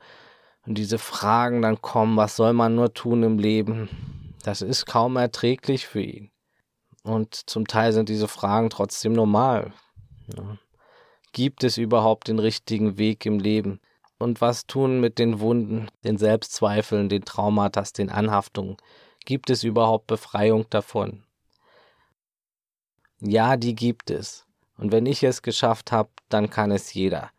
und 0.66 0.78
diese 0.78 0.98
Fragen 0.98 1.62
dann 1.62 1.82
kommen, 1.82 2.18
was 2.18 2.36
soll 2.36 2.54
man 2.54 2.76
nur 2.76 2.94
tun 2.94 3.24
im 3.24 3.40
Leben, 3.40 3.90
das 4.44 4.62
ist 4.62 4.86
kaum 4.86 5.16
erträglich 5.16 5.88
für 5.88 6.02
ihn. 6.02 6.32
Und 7.04 7.36
zum 7.50 7.68
Teil 7.68 7.94
sind 7.94 8.10
diese 8.10 8.28
Fragen 8.28 8.70
trotzdem 8.70 9.14
normal. 9.14 9.74
Ja. 10.36 10.58
Gibt 11.38 11.64
es 11.64 11.78
überhaupt 11.78 12.30
den 12.30 12.40
richtigen 12.40 12.98
Weg 12.98 13.24
im 13.28 13.38
Leben? 13.38 13.80
Und 14.18 14.42
was 14.42 14.66
tun 14.66 15.00
mit 15.00 15.20
den 15.20 15.40
Wunden, 15.40 15.88
den 16.04 16.18
Selbstzweifeln, 16.18 17.10
den 17.10 17.26
Traumata, 17.26 17.84
den 17.96 18.10
Anhaftungen? 18.10 18.76
Gibt 19.24 19.52
es 19.52 19.64
überhaupt 19.64 20.08
Befreiung 20.08 20.66
davon? 20.72 21.22
Ja, 23.20 23.56
die 23.56 23.76
gibt 23.76 24.10
es. 24.10 24.48
Und 24.80 24.92
wenn 24.92 25.06
ich 25.06 25.22
es 25.22 25.44
geschafft 25.44 25.92
habe, 25.92 26.10
dann 26.28 26.50
kann 26.50 26.72
es 26.72 26.96
jeder. 26.96 27.30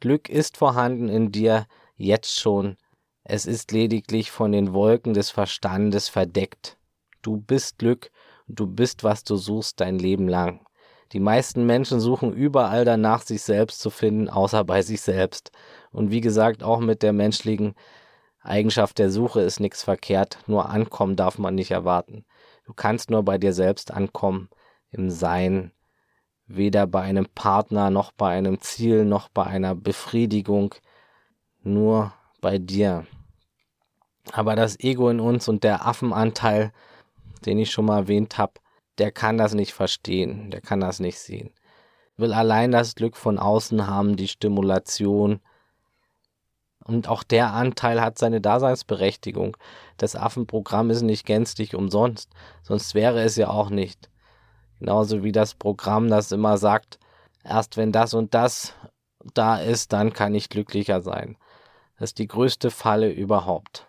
Glück 0.00 0.28
ist 0.28 0.58
vorhanden 0.58 1.08
in 1.08 1.32
dir, 1.32 1.66
jetzt 1.96 2.38
schon. 2.38 2.76
Es 3.24 3.46
ist 3.46 3.72
lediglich 3.72 4.30
von 4.30 4.52
den 4.52 4.74
Wolken 4.74 5.14
des 5.14 5.30
Verstandes 5.30 6.10
verdeckt. 6.10 6.76
Du 7.22 7.38
bist 7.38 7.78
Glück 7.78 8.10
und 8.48 8.60
du 8.60 8.66
bist, 8.66 9.02
was 9.02 9.24
du 9.24 9.36
suchst, 9.36 9.80
dein 9.80 9.98
Leben 9.98 10.28
lang. 10.28 10.65
Die 11.12 11.20
meisten 11.20 11.66
Menschen 11.66 12.00
suchen 12.00 12.32
überall 12.32 12.84
danach, 12.84 13.22
sich 13.22 13.42
selbst 13.42 13.80
zu 13.80 13.90
finden, 13.90 14.28
außer 14.28 14.64
bei 14.64 14.82
sich 14.82 15.00
selbst. 15.00 15.52
Und 15.92 16.10
wie 16.10 16.20
gesagt, 16.20 16.62
auch 16.62 16.80
mit 16.80 17.02
der 17.02 17.12
menschlichen 17.12 17.74
Eigenschaft 18.40 18.98
der 18.98 19.10
Suche 19.10 19.40
ist 19.40 19.60
nichts 19.60 19.82
verkehrt. 19.82 20.38
Nur 20.46 20.68
ankommen 20.70 21.16
darf 21.16 21.38
man 21.38 21.54
nicht 21.54 21.70
erwarten. 21.70 22.24
Du 22.64 22.74
kannst 22.74 23.10
nur 23.10 23.22
bei 23.22 23.38
dir 23.38 23.52
selbst 23.52 23.92
ankommen, 23.92 24.48
im 24.90 25.10
Sein. 25.10 25.72
Weder 26.48 26.86
bei 26.86 27.02
einem 27.02 27.26
Partner, 27.34 27.90
noch 27.90 28.12
bei 28.12 28.36
einem 28.36 28.60
Ziel, 28.60 29.04
noch 29.04 29.28
bei 29.28 29.44
einer 29.44 29.74
Befriedigung. 29.74 30.74
Nur 31.62 32.12
bei 32.40 32.58
dir. 32.58 33.06
Aber 34.32 34.56
das 34.56 34.78
Ego 34.80 35.08
in 35.08 35.20
uns 35.20 35.48
und 35.48 35.64
der 35.64 35.86
Affenanteil, 35.86 36.72
den 37.44 37.58
ich 37.58 37.70
schon 37.70 37.86
mal 37.86 37.98
erwähnt 37.98 38.38
habe, 38.38 38.54
der 38.98 39.12
kann 39.12 39.38
das 39.38 39.54
nicht 39.54 39.72
verstehen, 39.72 40.50
der 40.50 40.60
kann 40.60 40.80
das 40.80 41.00
nicht 41.00 41.18
sehen. 41.18 41.50
Will 42.16 42.32
allein 42.32 42.72
das 42.72 42.94
Glück 42.94 43.16
von 43.16 43.38
außen 43.38 43.86
haben, 43.86 44.16
die 44.16 44.28
Stimulation. 44.28 45.40
Und 46.84 47.08
auch 47.08 47.22
der 47.22 47.52
Anteil 47.52 48.00
hat 48.00 48.16
seine 48.16 48.40
Daseinsberechtigung. 48.40 49.56
Das 49.98 50.16
Affenprogramm 50.16 50.90
ist 50.90 51.02
nicht 51.02 51.26
gänzlich 51.26 51.74
umsonst, 51.74 52.30
sonst 52.62 52.94
wäre 52.94 53.22
es 53.22 53.36
ja 53.36 53.48
auch 53.48 53.70
nicht. 53.70 54.08
Genauso 54.78 55.22
wie 55.22 55.32
das 55.32 55.54
Programm, 55.54 56.08
das 56.08 56.32
immer 56.32 56.58
sagt, 56.58 56.98
erst 57.44 57.76
wenn 57.76 57.92
das 57.92 58.14
und 58.14 58.34
das 58.34 58.74
da 59.34 59.58
ist, 59.58 59.92
dann 59.92 60.12
kann 60.12 60.34
ich 60.34 60.48
glücklicher 60.48 61.00
sein. 61.00 61.36
Das 61.98 62.10
ist 62.10 62.18
die 62.18 62.28
größte 62.28 62.70
Falle 62.70 63.10
überhaupt. 63.10 63.88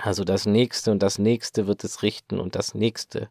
Also 0.00 0.24
das 0.24 0.46
nächste 0.46 0.90
und 0.90 1.02
das 1.02 1.18
nächste 1.18 1.66
wird 1.66 1.84
es 1.84 2.02
richten 2.02 2.38
und 2.38 2.54
das 2.54 2.74
nächste. 2.74 3.28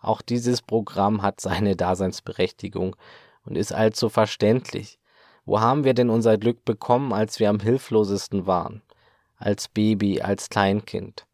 Auch 0.00 0.22
dieses 0.22 0.62
Programm 0.62 1.22
hat 1.22 1.40
seine 1.40 1.76
Daseinsberechtigung 1.76 2.96
und 3.44 3.56
ist 3.56 3.72
allzu 3.72 4.08
verständlich. 4.08 4.98
Wo 5.44 5.60
haben 5.60 5.84
wir 5.84 5.94
denn 5.94 6.10
unser 6.10 6.38
Glück 6.38 6.64
bekommen, 6.64 7.12
als 7.12 7.40
wir 7.40 7.50
am 7.50 7.60
hilflosesten 7.60 8.46
waren? 8.46 8.82
Als 9.36 9.68
Baby, 9.68 10.20
als 10.20 10.48
Kleinkind. 10.48 11.26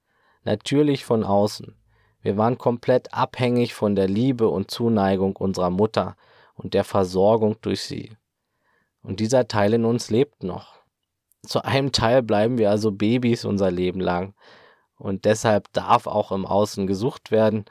Natürlich 0.44 1.04
von 1.04 1.24
außen. 1.24 1.74
Wir 2.22 2.36
waren 2.36 2.58
komplett 2.58 3.12
abhängig 3.12 3.74
von 3.74 3.94
der 3.94 4.08
Liebe 4.08 4.48
und 4.48 4.70
Zuneigung 4.70 5.36
unserer 5.36 5.70
Mutter 5.70 6.16
und 6.54 6.74
der 6.74 6.84
Versorgung 6.84 7.56
durch 7.60 7.82
sie. 7.82 8.16
Und 9.02 9.20
dieser 9.20 9.46
Teil 9.46 9.74
in 9.74 9.84
uns 9.84 10.10
lebt 10.10 10.42
noch. 10.42 10.74
Zu 11.46 11.64
einem 11.64 11.92
Teil 11.92 12.22
bleiben 12.22 12.58
wir 12.58 12.70
also 12.70 12.90
Babys 12.90 13.44
unser 13.44 13.70
Leben 13.70 14.00
lang. 14.00 14.34
Und 14.98 15.24
deshalb 15.24 15.72
darf 15.72 16.06
auch 16.06 16.32
im 16.32 16.46
Außen 16.46 16.86
gesucht 16.86 17.30
werden, 17.30 17.66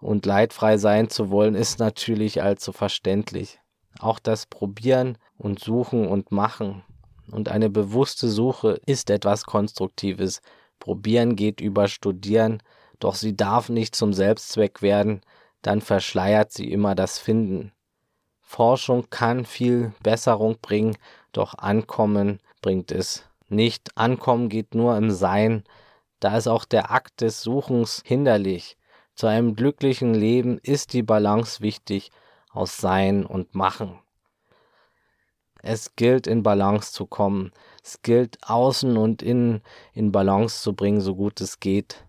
und 0.00 0.26
leidfrei 0.26 0.78
sein 0.78 1.08
zu 1.10 1.30
wollen, 1.30 1.54
ist 1.54 1.78
natürlich 1.78 2.42
allzu 2.42 2.72
verständlich. 2.72 3.58
Auch 3.98 4.18
das 4.18 4.46
Probieren 4.46 5.18
und 5.38 5.58
Suchen 5.60 6.06
und 6.06 6.32
Machen 6.32 6.82
und 7.30 7.48
eine 7.48 7.70
bewusste 7.70 8.28
Suche 8.28 8.80
ist 8.86 9.10
etwas 9.10 9.44
Konstruktives. 9.44 10.40
Probieren 10.78 11.36
geht 11.36 11.60
über 11.60 11.88
Studieren, 11.88 12.62
doch 12.98 13.14
sie 13.14 13.36
darf 13.36 13.68
nicht 13.68 13.94
zum 13.94 14.12
Selbstzweck 14.12 14.82
werden, 14.82 15.20
dann 15.62 15.80
verschleiert 15.80 16.52
sie 16.52 16.70
immer 16.70 16.94
das 16.94 17.18
Finden. 17.18 17.72
Forschung 18.40 19.10
kann 19.10 19.44
viel 19.44 19.92
Besserung 20.02 20.58
bringen, 20.62 20.96
doch 21.32 21.54
Ankommen 21.58 22.40
bringt 22.62 22.92
es 22.92 23.24
nicht. 23.48 23.96
Ankommen 23.96 24.48
geht 24.48 24.74
nur 24.74 24.96
im 24.96 25.10
Sein, 25.10 25.64
da 26.20 26.36
ist 26.36 26.46
auch 26.46 26.64
der 26.64 26.90
Akt 26.92 27.20
des 27.20 27.42
Suchens 27.42 28.02
hinderlich. 28.04 28.76
Zu 29.16 29.28
einem 29.28 29.56
glücklichen 29.56 30.12
Leben 30.14 30.58
ist 30.58 30.92
die 30.92 31.02
Balance 31.02 31.62
wichtig, 31.62 32.10
aus 32.50 32.76
Sein 32.76 33.24
und 33.24 33.54
Machen. 33.54 33.98
Es 35.62 35.96
gilt 35.96 36.26
in 36.26 36.42
Balance 36.42 36.92
zu 36.92 37.06
kommen. 37.06 37.50
Es 37.82 38.02
gilt 38.02 38.36
außen 38.42 38.98
und 38.98 39.22
innen 39.22 39.62
in 39.94 40.12
Balance 40.12 40.62
zu 40.62 40.74
bringen, 40.74 41.00
so 41.00 41.16
gut 41.16 41.40
es 41.40 41.60
geht. 41.60 42.04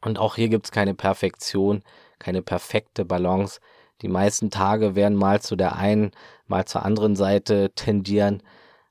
Und 0.00 0.20
auch 0.20 0.36
hier 0.36 0.48
gibt 0.48 0.66
es 0.66 0.70
keine 0.70 0.94
Perfektion, 0.94 1.82
keine 2.20 2.42
perfekte 2.42 3.04
Balance. 3.04 3.58
Die 4.02 4.08
meisten 4.08 4.48
Tage 4.48 4.94
werden 4.94 5.18
mal 5.18 5.42
zu 5.42 5.56
der 5.56 5.74
einen, 5.74 6.12
mal 6.46 6.64
zur 6.64 6.84
anderen 6.84 7.16
Seite 7.16 7.72
tendieren, 7.74 8.40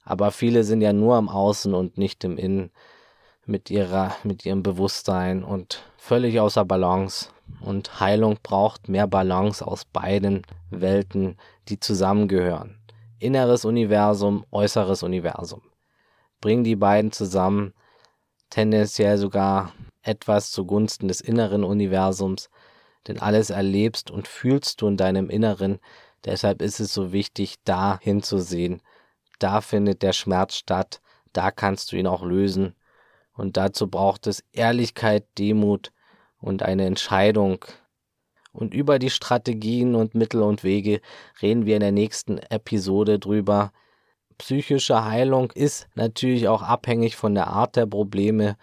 aber 0.04 0.32
viele 0.32 0.66
sind 0.66 0.82
ja 0.82 0.92
nur 0.92 1.16
am 1.16 1.30
Außen 1.30 1.74
und 1.74 1.98
nicht 1.98 2.24
im 2.26 2.38
Innen 2.38 2.72
mit 3.46 3.72
ihrer, 3.72 4.14
mit 4.24 4.46
ihrem 4.46 4.62
Bewusstsein 4.62 5.44
und 5.44 5.84
völlig 5.98 6.40
außer 6.40 6.66
Balance. 6.66 7.30
Und 7.62 8.00
Heilung 8.00 8.38
braucht 8.42 8.90
mehr 8.90 9.08
Balance 9.08 9.66
aus 9.66 9.86
beiden 9.86 10.44
Welten, 10.70 11.38
die 11.68 11.80
zusammengehören. 11.80 12.80
Inneres 13.20 13.66
Universum, 13.66 14.46
äußeres 14.52 15.04
Universum. 15.04 15.62
Bring 16.42 16.64
die 16.64 16.76
beiden 16.76 17.12
zusammen, 17.12 17.74
tendenziell 18.50 19.18
sogar 19.18 19.74
etwas 20.02 20.52
zugunsten 20.52 21.08
des 21.08 21.22
inneren 21.22 21.64
Universums, 21.64 22.50
denn 23.08 23.20
alles 23.20 23.50
erlebst 23.50 24.12
und 24.12 24.28
fühlst 24.28 24.82
du 24.82 24.88
in 24.88 24.98
deinem 24.98 25.30
Inneren, 25.30 25.80
deshalb 26.24 26.62
ist 26.62 26.80
es 26.80 26.94
so 26.94 27.12
wichtig, 27.12 27.56
da 27.64 28.00
hinzusehen. 28.02 28.82
Da 29.40 29.62
findet 29.62 30.02
der 30.02 30.14
Schmerz 30.14 30.56
statt, 30.56 31.02
da 31.34 31.52
kannst 31.52 31.92
du 31.92 31.98
ihn 31.98 32.08
auch 32.08 32.24
lösen 32.24 32.76
und 33.34 33.58
dazu 33.58 33.88
braucht 33.88 34.28
es 34.28 34.44
Ehrlichkeit, 34.54 35.26
Demut 35.38 35.92
und 36.46 36.64
eine 36.64 36.86
Entscheidung. 36.86 37.66
Und 38.54 38.74
über 38.74 39.00
die 39.00 39.10
Strategien 39.10 39.96
und 39.96 40.16
Mittel 40.16 40.42
und 40.42 40.64
Wege 40.64 41.02
reden 41.42 41.66
wir 41.66 41.76
in 41.76 41.82
der 41.82 41.92
nächsten 41.92 42.38
Episode 42.38 43.20
drüber. 43.20 43.74
Psychische 44.38 45.06
Heilung 45.06 45.52
ist 45.52 45.88
natürlich 45.96 46.48
auch 46.48 46.62
abhängig 46.62 47.16
von 47.16 47.36
der 47.36 47.48
Art 47.48 47.76
der 47.76 47.86
Probleme. 47.86 48.56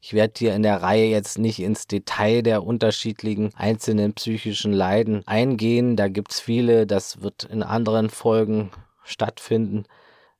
Ich 0.00 0.12
werde 0.12 0.34
hier 0.36 0.54
in 0.54 0.62
der 0.62 0.82
Reihe 0.82 1.06
jetzt 1.06 1.38
nicht 1.38 1.60
ins 1.60 1.86
Detail 1.86 2.42
der 2.42 2.62
unterschiedlichen 2.64 3.52
einzelnen 3.56 4.14
psychischen 4.14 4.72
Leiden 4.72 5.26
eingehen. 5.26 5.96
Da 5.96 6.08
gibt 6.08 6.32
es 6.32 6.40
viele, 6.40 6.86
das 6.86 7.22
wird 7.22 7.44
in 7.44 7.62
anderen 7.62 8.10
Folgen 8.10 8.70
stattfinden. 9.04 9.84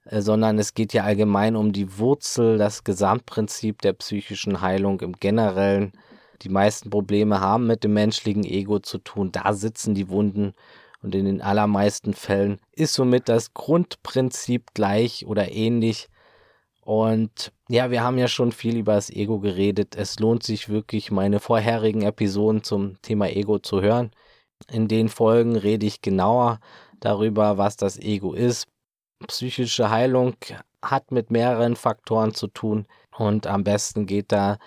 Äh, 0.05 0.21
sondern 0.21 0.59
es 0.59 0.75
geht 0.75 0.93
ja 0.93 1.05
allgemein 1.05 1.57
um 1.57 1.73
die 1.73 1.99
Wurzel, 1.99 2.59
das 2.59 2.85
Gesamtprinzip 2.85 3.83
der 3.83 3.93
psychischen 3.95 4.61
Heilung 4.61 5.01
im 5.01 5.13
Generellen. 5.13 5.93
Die 6.43 6.49
meisten 6.49 6.91
Probleme 6.91 7.41
haben 7.41 7.67
mit 7.67 7.85
dem 7.85 7.95
menschlichen 7.95 8.45
Ego 8.45 8.79
zu 8.79 8.99
tun. 8.99 9.33
Da 9.33 9.53
sitzen 9.53 9.95
die 9.95 10.09
Wunden. 10.09 10.55
Und 11.03 11.15
in 11.15 11.27
den 11.27 11.41
allermeisten 11.41 12.13
Fällen 12.15 12.61
ist 12.73 12.95
somit 12.95 13.29
das 13.29 13.55
Grundprinzip 13.55 14.75
gleich 14.75 15.27
oder 15.27 15.53
ähnlich. 15.53 16.09
Und 16.81 17.53
ja, 17.69 17.91
wir 17.91 18.03
haben 18.03 18.19
ja 18.19 18.29
schon 18.29 18.51
viel 18.51 18.77
über 18.77 18.95
das 18.95 19.11
Ego 19.11 19.39
geredet. 19.39 19.95
Es 19.97 20.19
lohnt 20.19 20.43
sich 20.43 20.69
wirklich, 20.69 21.11
meine 21.11 21.39
vorherigen 21.39 22.03
Episoden 22.03 22.65
zum 22.65 23.01
Thema 23.03 23.29
Ego 23.29 23.59
zu 23.59 23.81
hören. 23.81 24.11
In 24.71 24.89
den 24.89 25.09
Folgen 25.09 25.57
rede 25.57 25.87
ich 25.87 26.03
genauer 26.03 26.61
darüber, 27.01 27.59
was 27.59 27.77
das 27.77 27.99
Ego 27.99 28.33
ist, 28.33 28.67
psychische 29.27 29.91
Heilung 29.91 30.35
hat 30.83 31.11
mit 31.11 31.31
mehreren 31.31 31.77
Faktoren 31.77 32.35
zu 32.35 32.47
tun 32.47 32.87
und 33.17 33.47
am 33.47 33.65
besten 33.65 34.07
geht 34.07 34.33
da 34.33 34.59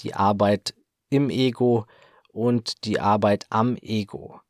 die 0.00 0.14
Arbeit 0.14 0.74
im 1.10 1.30
Ego 1.30 1.86
und 2.32 2.84
die 2.84 3.00
Arbeit 3.00 3.46
am 3.50 3.76
Ego. 3.76 4.40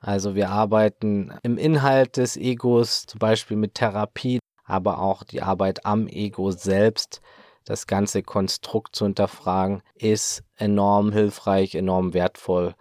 Also 0.00 0.34
wir 0.34 0.50
arbeiten 0.50 1.32
im 1.42 1.56
Inhalt 1.56 2.18
des 2.18 2.36
Egos, 2.36 3.06
zum 3.06 3.18
Beispiel 3.18 3.56
mit 3.56 3.74
Therapie, 3.74 4.38
aber 4.64 4.98
auch 4.98 5.24
die 5.24 5.42
Arbeit 5.42 5.86
am 5.86 6.06
Ego 6.08 6.50
selbst, 6.50 7.20
das 7.64 7.86
ganze 7.86 8.22
Konstrukt 8.22 8.94
zu 8.94 9.06
hinterfragen, 9.06 9.82
ist 9.94 10.44
enorm 10.56 11.12
hilfreich, 11.12 11.74
enorm 11.74 12.12
wertvoll. 12.12 12.74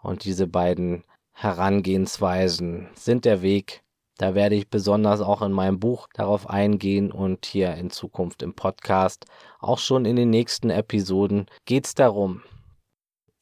Und 0.00 0.24
diese 0.24 0.46
beiden 0.46 1.04
Herangehensweisen 1.32 2.88
sind 2.94 3.24
der 3.24 3.42
Weg, 3.42 3.82
da 4.18 4.34
werde 4.34 4.56
ich 4.56 4.68
besonders 4.68 5.20
auch 5.20 5.42
in 5.42 5.52
meinem 5.52 5.78
Buch 5.78 6.08
darauf 6.14 6.50
eingehen 6.50 7.12
und 7.12 7.46
hier 7.46 7.74
in 7.74 7.90
Zukunft 7.90 8.42
im 8.42 8.54
Podcast, 8.54 9.26
auch 9.60 9.78
schon 9.78 10.04
in 10.04 10.16
den 10.16 10.30
nächsten 10.30 10.70
Episoden, 10.70 11.46
geht 11.64 11.86
es 11.86 11.94
darum. 11.94 12.42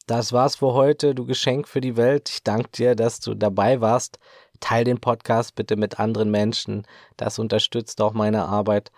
Das 0.07 0.33
war's 0.33 0.55
für 0.55 0.73
heute, 0.73 1.16
du 1.16 1.27
Geschenk 1.27 1.66
für 1.66 1.81
die 1.81 1.97
Welt. 1.97 2.29
Ich 2.29 2.45
danke 2.45 2.69
dir, 2.71 2.95
dass 2.95 3.19
du 3.19 3.35
dabei 3.35 3.81
warst. 3.81 4.21
Teil 4.61 4.85
den 4.85 5.01
Podcast 5.01 5.57
bitte 5.57 5.75
mit 5.75 5.99
anderen 5.99 6.31
Menschen. 6.31 6.87
Das 7.16 7.40
unterstützt 7.40 8.01
auch 8.01 8.12
meine 8.12 8.45
Arbeit. 8.45 8.92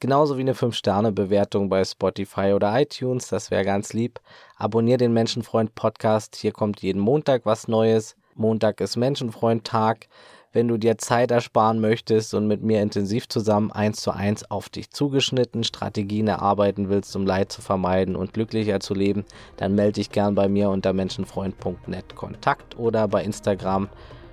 Genauso 0.00 0.38
wie 0.38 0.40
eine 0.40 0.54
5-Sterne-Bewertung 0.54 1.68
bei 1.68 1.84
Spotify 1.84 2.54
oder 2.54 2.80
iTunes, 2.80 3.28
das 3.28 3.50
wäre 3.50 3.62
ganz 3.62 3.92
lieb. 3.92 4.20
Abonnier 4.56 4.96
den 4.96 5.12
Menschenfreund 5.12 5.74
Podcast. 5.74 6.34
Hier 6.36 6.52
kommt 6.52 6.80
jeden 6.80 7.00
Montag 7.00 7.44
was 7.44 7.68
Neues. 7.68 8.16
Montag 8.34 8.80
ist 8.80 8.96
Menschenfreund-Tag 8.96 10.08
wenn 10.54 10.68
du 10.68 10.78
dir 10.78 10.96
Zeit 10.96 11.30
ersparen 11.32 11.80
möchtest 11.80 12.32
und 12.32 12.46
mit 12.46 12.62
mir 12.62 12.80
intensiv 12.80 13.28
zusammen 13.28 13.70
eins 13.72 14.00
zu 14.00 14.12
eins 14.12 14.50
auf 14.50 14.70
dich 14.70 14.90
zugeschnitten 14.90 15.64
Strategien 15.64 16.28
erarbeiten 16.28 16.88
willst, 16.88 17.14
um 17.16 17.26
Leid 17.26 17.52
zu 17.52 17.60
vermeiden 17.60 18.16
und 18.16 18.32
glücklicher 18.32 18.80
zu 18.80 18.94
leben, 18.94 19.24
dann 19.56 19.74
melde 19.74 19.94
dich 19.94 20.10
gern 20.10 20.34
bei 20.34 20.48
mir 20.48 20.70
unter 20.70 20.92
menschenfreund.net 20.92 22.14
Kontakt 22.14 22.78
oder 22.78 23.08
bei 23.08 23.24
Instagram 23.24 23.88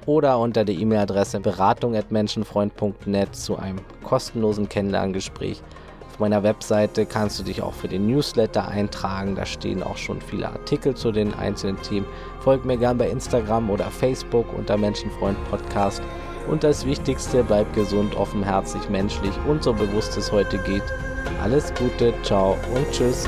oder 0.05 0.39
unter 0.39 0.63
der 0.63 0.75
E-Mail-Adresse 0.75 1.39
beratung.menschenfreund.net 1.39 3.35
zu 3.35 3.57
einem 3.57 3.81
kostenlosen 4.03 4.69
Kennenlerngespräch. 4.69 5.61
Auf 6.21 6.29
meiner 6.29 6.43
Webseite 6.43 7.07
kannst 7.07 7.39
du 7.39 7.43
dich 7.43 7.63
auch 7.63 7.73
für 7.73 7.87
den 7.87 8.05
Newsletter 8.05 8.67
eintragen. 8.67 9.33
Da 9.33 9.43
stehen 9.43 9.81
auch 9.81 9.97
schon 9.97 10.21
viele 10.21 10.49
Artikel 10.49 10.93
zu 10.93 11.11
den 11.11 11.33
einzelnen 11.33 11.81
Themen. 11.81 12.05
Folgt 12.41 12.63
mir 12.63 12.77
gern 12.77 12.99
bei 12.99 13.09
Instagram 13.09 13.71
oder 13.71 13.85
Facebook 13.85 14.45
unter 14.55 14.77
Menschenfreund 14.77 15.35
Podcast. 15.49 16.03
Und 16.47 16.63
das 16.63 16.85
Wichtigste, 16.85 17.43
bleib 17.43 17.73
gesund, 17.73 18.15
offenherzig, 18.15 18.87
menschlich 18.87 19.33
und 19.47 19.63
so 19.63 19.73
bewusst 19.73 20.15
es 20.15 20.31
heute 20.31 20.59
geht. 20.59 20.83
Alles 21.41 21.73
Gute, 21.73 22.13
ciao 22.21 22.55
und 22.75 22.91
tschüss. 22.91 23.27